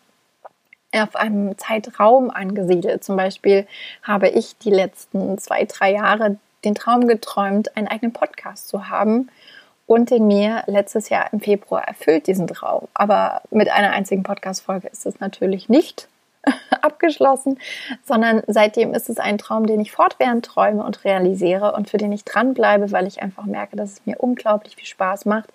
auf 0.95 1.17
einem 1.17 1.59
Zeitraum 1.59 2.31
angesiedelt. 2.31 3.03
Zum 3.03 3.17
Beispiel 3.17 3.67
habe 4.03 4.29
ich 4.29 4.57
die 4.59 4.71
letzten 4.71 5.39
zwei, 5.39 5.65
drei 5.65 5.93
Jahre 5.93 6.37
den 6.65 6.75
Traum 6.75 7.09
geträumt, 7.09 7.77
einen 7.77 7.89
eigenen 7.89 8.13
Podcast 8.13 8.69
zu 8.69 8.89
haben 8.89 9.29
und 9.87 10.11
den 10.11 10.27
mir 10.27 10.63
letztes 10.67 11.09
Jahr 11.09 11.33
im 11.33 11.41
Februar 11.41 11.83
erfüllt, 11.87 12.27
diesen 12.27 12.47
Traum. 12.47 12.89
Aber 12.95 13.43
mit 13.51 13.71
einer 13.71 13.91
einzigen 13.91 14.23
Podcast-Folge 14.23 14.89
ist 14.89 15.07
es 15.07 15.21
natürlich 15.21 15.69
nicht 15.69 16.09
abgeschlossen, 16.83 17.59
sondern 18.05 18.43
seitdem 18.47 18.95
ist 18.95 19.09
es 19.09 19.19
ein 19.19 19.39
Traum, 19.39 19.67
den 19.67 19.81
ich 19.81 19.93
fortwährend 19.93 20.45
träume 20.45 20.85
und 20.85 21.05
realisiere 21.05 21.73
und 21.73 21.91
für 21.91 21.99
den 21.99 22.13
ich 22.13 22.25
dranbleibe, 22.25 22.91
weil 22.93 23.07
ich 23.07 23.23
einfach 23.23 23.45
merke, 23.45 23.77
dass 23.77 23.93
es 23.93 24.07
mir 24.07 24.17
unglaublich 24.19 24.77
viel 24.77 24.87
Spaß 24.87 25.25
macht, 25.27 25.51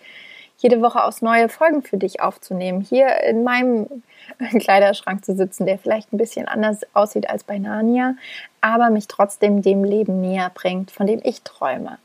jede 0.60 0.82
Woche 0.82 1.04
aus 1.04 1.22
neue 1.22 1.50
Folgen 1.50 1.84
für 1.84 1.98
dich 1.98 2.22
aufzunehmen. 2.22 2.82
Hier 2.82 3.24
in 3.24 3.44
meinem 3.44 4.04
Kleiderschrank 4.60 5.24
zu 5.24 5.36
sitzen, 5.36 5.66
der 5.66 5.78
vielleicht 5.78 6.12
ein 6.12 6.18
bisschen 6.18 6.48
anders 6.48 6.82
aussieht 6.94 7.30
als 7.30 7.44
bei 7.44 7.60
Narnia, 7.60 8.16
aber 8.62 8.90
mich 8.90 9.08
trotzdem 9.08 9.62
dem 9.62 9.84
Leben 9.84 10.20
näher 10.20 10.52
bringt, 10.54 10.92
von 10.92 11.06
dem 11.06 11.22
ich 11.24 11.44
träume. 11.44 12.00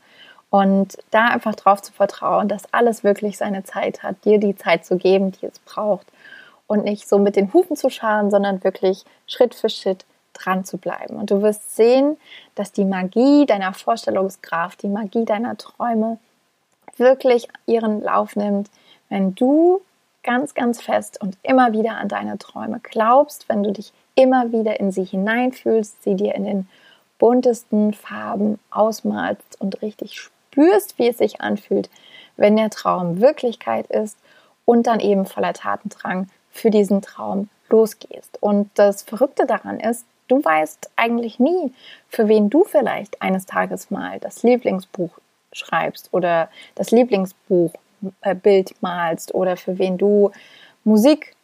Und 0.53 0.99
da 1.09 1.29
einfach 1.29 1.55
drauf 1.55 1.81
zu 1.81 1.91
vertrauen, 1.91 2.47
dass 2.47 2.71
alles 2.71 3.03
wirklich 3.03 3.39
seine 3.39 3.63
Zeit 3.63 4.03
hat, 4.03 4.23
dir 4.23 4.37
die 4.37 4.55
Zeit 4.55 4.85
zu 4.85 4.97
geben, 4.97 5.31
die 5.31 5.47
es 5.47 5.57
braucht 5.57 6.05
und 6.67 6.83
nicht 6.83 7.09
so 7.09 7.17
mit 7.17 7.35
den 7.35 7.51
Hufen 7.53 7.75
zu 7.75 7.89
scharen, 7.89 8.29
sondern 8.29 8.63
wirklich 8.63 9.03
Schritt 9.25 9.55
für 9.55 9.69
Schritt 9.69 10.05
dran 10.33 10.63
zu 10.63 10.77
bleiben. 10.77 11.15
Und 11.15 11.31
du 11.31 11.41
wirst 11.41 11.75
sehen, 11.75 12.17
dass 12.53 12.71
die 12.71 12.85
Magie 12.85 13.47
deiner 13.47 13.73
Vorstellungskraft, 13.73 14.83
die 14.83 14.89
Magie 14.89 15.25
deiner 15.25 15.57
Träume 15.57 16.19
wirklich 16.97 17.47
ihren 17.65 18.03
Lauf 18.03 18.35
nimmt, 18.35 18.69
wenn 19.09 19.33
du 19.33 19.81
ganz, 20.21 20.53
ganz 20.53 20.79
fest 20.79 21.19
und 21.19 21.35
immer 21.41 21.71
wieder 21.73 21.97
an 21.97 22.09
deine 22.09 22.37
Träume 22.37 22.79
glaubst, 22.83 23.49
wenn 23.49 23.63
du 23.63 23.71
dich 23.71 23.91
immer 24.13 24.51
wieder 24.51 24.79
in 24.79 24.91
sie 24.91 25.03
hineinfühlst, 25.03 26.03
sie 26.03 26.13
dir 26.13 26.35
in 26.35 26.43
den 26.43 26.69
buntesten 27.17 27.93
Farben 27.93 28.59
ausmalst 28.69 29.59
und 29.59 29.81
richtig 29.81 30.19
spürst, 30.53 30.99
wie 30.99 31.07
es 31.07 31.17
sich 31.17 31.41
anfühlt, 31.41 31.89
wenn 32.37 32.55
der 32.55 32.69
Traum 32.69 33.19
Wirklichkeit 33.21 33.87
ist 33.87 34.17
und 34.65 34.87
dann 34.87 34.99
eben 34.99 35.25
voller 35.25 35.53
Tatendrang 35.53 36.29
für 36.51 36.69
diesen 36.69 37.01
Traum 37.01 37.49
losgehst. 37.69 38.41
Und 38.41 38.69
das 38.75 39.01
Verrückte 39.01 39.45
daran 39.45 39.79
ist, 39.79 40.05
du 40.27 40.43
weißt 40.43 40.91
eigentlich 40.95 41.39
nie, 41.39 41.73
für 42.07 42.27
wen 42.27 42.49
du 42.49 42.63
vielleicht 42.63 43.21
eines 43.21 43.45
Tages 43.45 43.89
mal 43.89 44.19
das 44.19 44.43
Lieblingsbuch 44.43 45.11
schreibst 45.51 46.09
oder 46.11 46.49
das 46.75 46.91
Lieblingsbuch 46.91 47.73
äh, 48.21 48.63
malst 48.81 49.33
oder 49.33 49.57
für 49.57 49.77
wen 49.79 49.97
du 49.97 50.31
Musik 50.83 51.35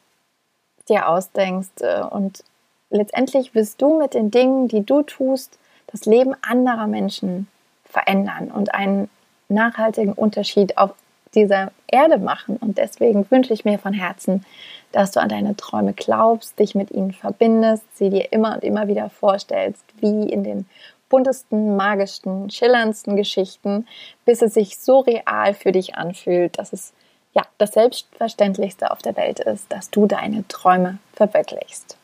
dir 0.87 1.07
ausdenkst. 1.07 1.81
Äh, 1.81 2.01
und 2.01 2.43
letztendlich 2.89 3.55
wirst 3.55 3.81
du 3.81 3.97
mit 3.97 4.13
den 4.13 4.31
Dingen, 4.31 4.67
die 4.67 4.85
du 4.85 5.01
tust, 5.01 5.57
das 5.87 6.05
Leben 6.05 6.35
anderer 6.43 6.87
Menschen 6.87 7.47
verändern 7.89 8.51
und 8.51 8.73
einen 8.73 9.09
nachhaltigen 9.49 10.13
Unterschied 10.13 10.77
auf 10.77 10.91
dieser 11.35 11.71
Erde 11.87 12.17
machen. 12.17 12.57
Und 12.57 12.77
deswegen 12.77 13.29
wünsche 13.29 13.53
ich 13.53 13.65
mir 13.65 13.79
von 13.79 13.93
Herzen, 13.93 14.45
dass 14.91 15.11
du 15.11 15.19
an 15.19 15.29
deine 15.29 15.55
Träume 15.55 15.93
glaubst, 15.93 16.57
dich 16.59 16.75
mit 16.75 16.91
ihnen 16.91 17.11
verbindest, 17.11 17.83
sie 17.97 18.09
dir 18.09 18.31
immer 18.31 18.55
und 18.55 18.63
immer 18.63 18.87
wieder 18.87 19.09
vorstellst, 19.09 19.83
wie 19.99 20.29
in 20.29 20.43
den 20.43 20.67
buntesten, 21.09 21.75
magischsten, 21.75 22.49
schillerndsten 22.49 23.15
Geschichten, 23.15 23.87
bis 24.25 24.41
es 24.41 24.53
sich 24.53 24.77
so 24.77 24.99
real 24.99 25.53
für 25.53 25.71
dich 25.71 25.95
anfühlt, 25.95 26.57
dass 26.57 26.71
es 26.71 26.93
ja 27.33 27.43
das 27.57 27.73
Selbstverständlichste 27.73 28.91
auf 28.91 29.01
der 29.01 29.15
Welt 29.15 29.39
ist, 29.39 29.71
dass 29.71 29.89
du 29.89 30.05
deine 30.05 30.47
Träume 30.47 30.99
verwirklichst. 31.13 31.97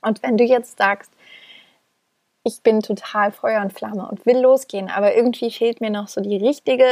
Und 0.00 0.22
wenn 0.22 0.36
du 0.36 0.44
jetzt 0.44 0.78
sagst, 0.78 1.10
ich 2.46 2.62
bin 2.62 2.80
total 2.80 3.32
Feuer 3.32 3.60
und 3.60 3.72
Flamme 3.72 4.06
und 4.08 4.24
will 4.24 4.38
losgehen, 4.38 4.88
aber 4.88 5.16
irgendwie 5.16 5.50
fehlt 5.50 5.80
mir 5.80 5.90
noch 5.90 6.06
so 6.06 6.20
die 6.20 6.36
richtige 6.36 6.86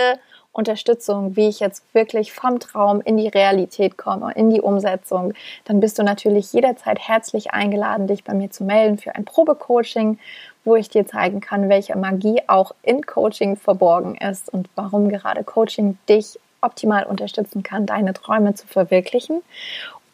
Unterstützung, 0.51 1.37
wie 1.37 1.47
ich 1.49 1.61
jetzt 1.61 1.85
wirklich 1.95 2.33
vom 2.33 2.59
Traum 2.59 3.01
in 3.01 3.17
die 3.17 3.29
Realität 3.29 3.97
komme, 3.97 4.33
in 4.35 4.51
die 4.51 4.61
Umsetzung, 4.61 5.33
dann 5.65 5.79
bist 5.79 5.97
du 5.97 6.03
natürlich 6.03 6.53
jederzeit 6.53 6.99
herzlich 6.99 7.53
eingeladen, 7.53 8.09
dich 8.09 8.25
bei 8.25 8.35
mir 8.35 8.51
zu 8.51 8.65
melden 8.65 8.99
für 8.99 9.15
ein 9.15 9.25
Probecoaching, 9.25 10.19
wo 10.65 10.75
ich 10.75 10.89
dir 10.89 11.07
zeigen 11.07 11.39
kann, 11.39 11.69
welche 11.69 11.97
Magie 11.97 12.43
auch 12.49 12.75
in 12.83 13.03
Coaching 13.03 13.57
verborgen 13.57 14.17
ist 14.17 14.53
und 14.53 14.69
warum 14.75 15.09
gerade 15.09 15.45
Coaching 15.45 15.99
dich 16.09 16.37
optimal 16.63 17.05
unterstützen 17.05 17.63
kann, 17.63 17.87
deine 17.87 18.13
Träume 18.13 18.55
zu 18.55 18.67
verwirklichen. 18.67 19.43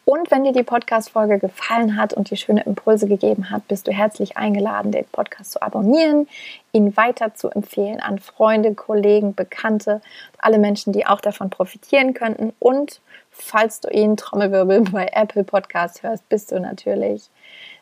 Und 0.03 0.31
wenn 0.31 0.43
dir 0.43 0.51
die 0.51 0.63
Podcast-Folge 0.63 1.37
gefallen 1.37 1.95
hat 1.95 2.13
und 2.13 2.31
dir 2.31 2.35
schöne 2.35 2.63
Impulse 2.63 3.07
gegeben 3.07 3.51
hat, 3.51 3.67
bist 3.67 3.87
du 3.87 3.91
herzlich 3.91 4.35
eingeladen, 4.35 4.91
den 4.91 5.05
Podcast 5.05 5.51
zu 5.51 5.61
abonnieren, 5.61 6.27
ihn 6.71 6.97
weiter 6.97 7.35
zu 7.35 7.49
empfehlen 7.49 7.99
an 7.99 8.17
Freunde, 8.17 8.73
Kollegen, 8.73 9.35
Bekannte, 9.35 10.01
alle 10.39 10.57
Menschen, 10.57 10.91
die 10.91 11.05
auch 11.05 11.21
davon 11.21 11.51
profitieren 11.51 12.15
könnten. 12.15 12.51
Und 12.59 12.99
falls 13.29 13.79
du 13.79 13.89
ihn 13.89 14.17
Trommelwirbel 14.17 14.81
bei 14.91 15.07
Apple 15.13 15.43
Podcast 15.43 16.01
hörst, 16.01 16.27
bist 16.29 16.51
du 16.51 16.59
natürlich 16.59 17.29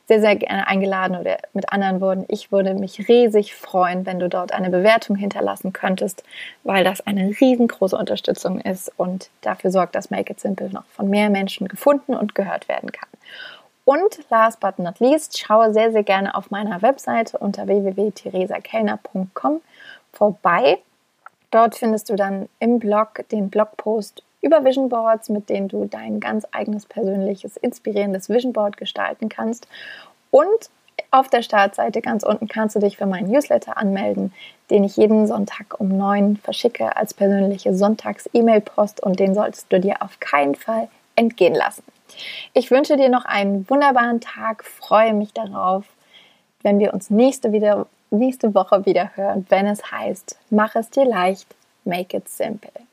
sehr, 0.09 0.21
sehr 0.21 0.35
gerne 0.37 0.67
eingeladen 0.67 1.15
oder 1.15 1.37
mit 1.53 1.71
anderen 1.71 2.01
Worten, 2.01 2.25
ich 2.29 2.51
würde 2.51 2.73
mich 2.73 3.07
riesig 3.07 3.53
freuen, 3.53 4.07
wenn 4.07 4.19
du 4.19 4.27
dort 4.27 4.51
eine 4.51 4.71
Bewertung 4.71 5.15
hinterlassen 5.15 5.71
könntest, 5.71 6.23
weil 6.63 6.83
das 6.83 7.05
eine 7.05 7.29
riesengroße 7.39 7.95
Unterstützung 7.95 8.59
ist 8.59 8.91
und 8.97 9.29
dafür 9.41 9.69
sorgt, 9.69 9.93
dass 9.93 10.09
Make 10.09 10.33
It 10.33 10.39
Simple 10.39 10.71
noch 10.71 10.85
von 10.95 11.11
mehr 11.11 11.29
Menschen 11.29 11.67
gefunden 11.67 12.15
und 12.15 12.33
gehört 12.33 12.67
werden 12.67 12.91
kann. 12.91 13.07
Und 13.85 14.19
last 14.31 14.59
but 14.59 14.79
not 14.79 14.99
least, 14.99 15.37
schaue 15.37 15.71
sehr, 15.73 15.91
sehr 15.91 16.03
gerne 16.03 16.33
auf 16.33 16.49
meiner 16.49 16.81
Webseite 16.81 17.37
unter 17.37 17.67
www.theresakellner.com 17.67 19.61
vorbei. 20.11 20.79
Dort 21.51 21.75
findest 21.75 22.09
du 22.09 22.15
dann 22.15 22.49
im 22.59 22.79
Blog 22.79 23.29
den 23.31 23.51
Blogpost 23.51 24.23
über 24.41 24.63
Vision 24.63 24.89
Boards, 24.89 25.30
mit 25.30 25.49
denen 25.49 25.67
du 25.67 25.86
dein 25.86 26.19
ganz 26.19 26.45
eigenes 26.52 26.86
persönliches, 26.86 27.58
inspirierendes 27.58 28.30
Vision 28.30 28.54
Board 28.54 28.78
gestalten 28.78 29.30
kannst. 29.30 29.67
Und 30.32 30.69
auf 31.12 31.28
der 31.28 31.41
Startseite 31.41 32.02
ganz 32.02 32.23
unten 32.23 32.47
kannst 32.47 32.75
du 32.75 32.80
dich 32.80 32.97
für 32.97 33.06
meinen 33.06 33.32
Newsletter 33.32 33.78
anmelden, 33.78 34.34
den 34.69 34.84
ich 34.84 34.97
jeden 34.97 35.28
Sonntag 35.28 35.80
um 35.80 35.97
9 35.97 36.38
verschicke 36.38 36.95
als 36.95 37.13
persönliche 37.13 37.73
Sonntags-E-Mail-Post 37.73 39.02
und 39.02 39.19
den 39.19 39.34
solltest 39.34 39.71
du 39.71 39.80
dir 39.80 40.02
auf 40.02 40.19
keinen 40.19 40.56
Fall 40.56 40.89
entgehen 41.15 41.56
lassen. 41.56 41.84
Ich 42.54 42.69
wünsche 42.71 42.97
dir 42.97 43.10
noch 43.10 43.25
einen 43.25 43.69
wunderbaren 43.69 44.21
Tag, 44.21 44.63
freue 44.63 45.13
mich 45.13 45.34
darauf, 45.34 45.86
wenn 46.62 46.80
wir 46.80 46.93
uns 46.93 47.10
nächste, 47.10 47.52
wieder, 47.52 47.88
nächste 48.12 48.54
Woche 48.54 48.86
wieder 48.86 49.15
hören, 49.15 49.45
wenn 49.49 49.65
es 49.65 49.91
heißt, 49.91 50.38
mach 50.49 50.75
es 50.75 50.89
dir 50.89 51.06
leicht, 51.06 51.47
make 51.86 52.15
it 52.15 52.28
simple. 52.28 52.88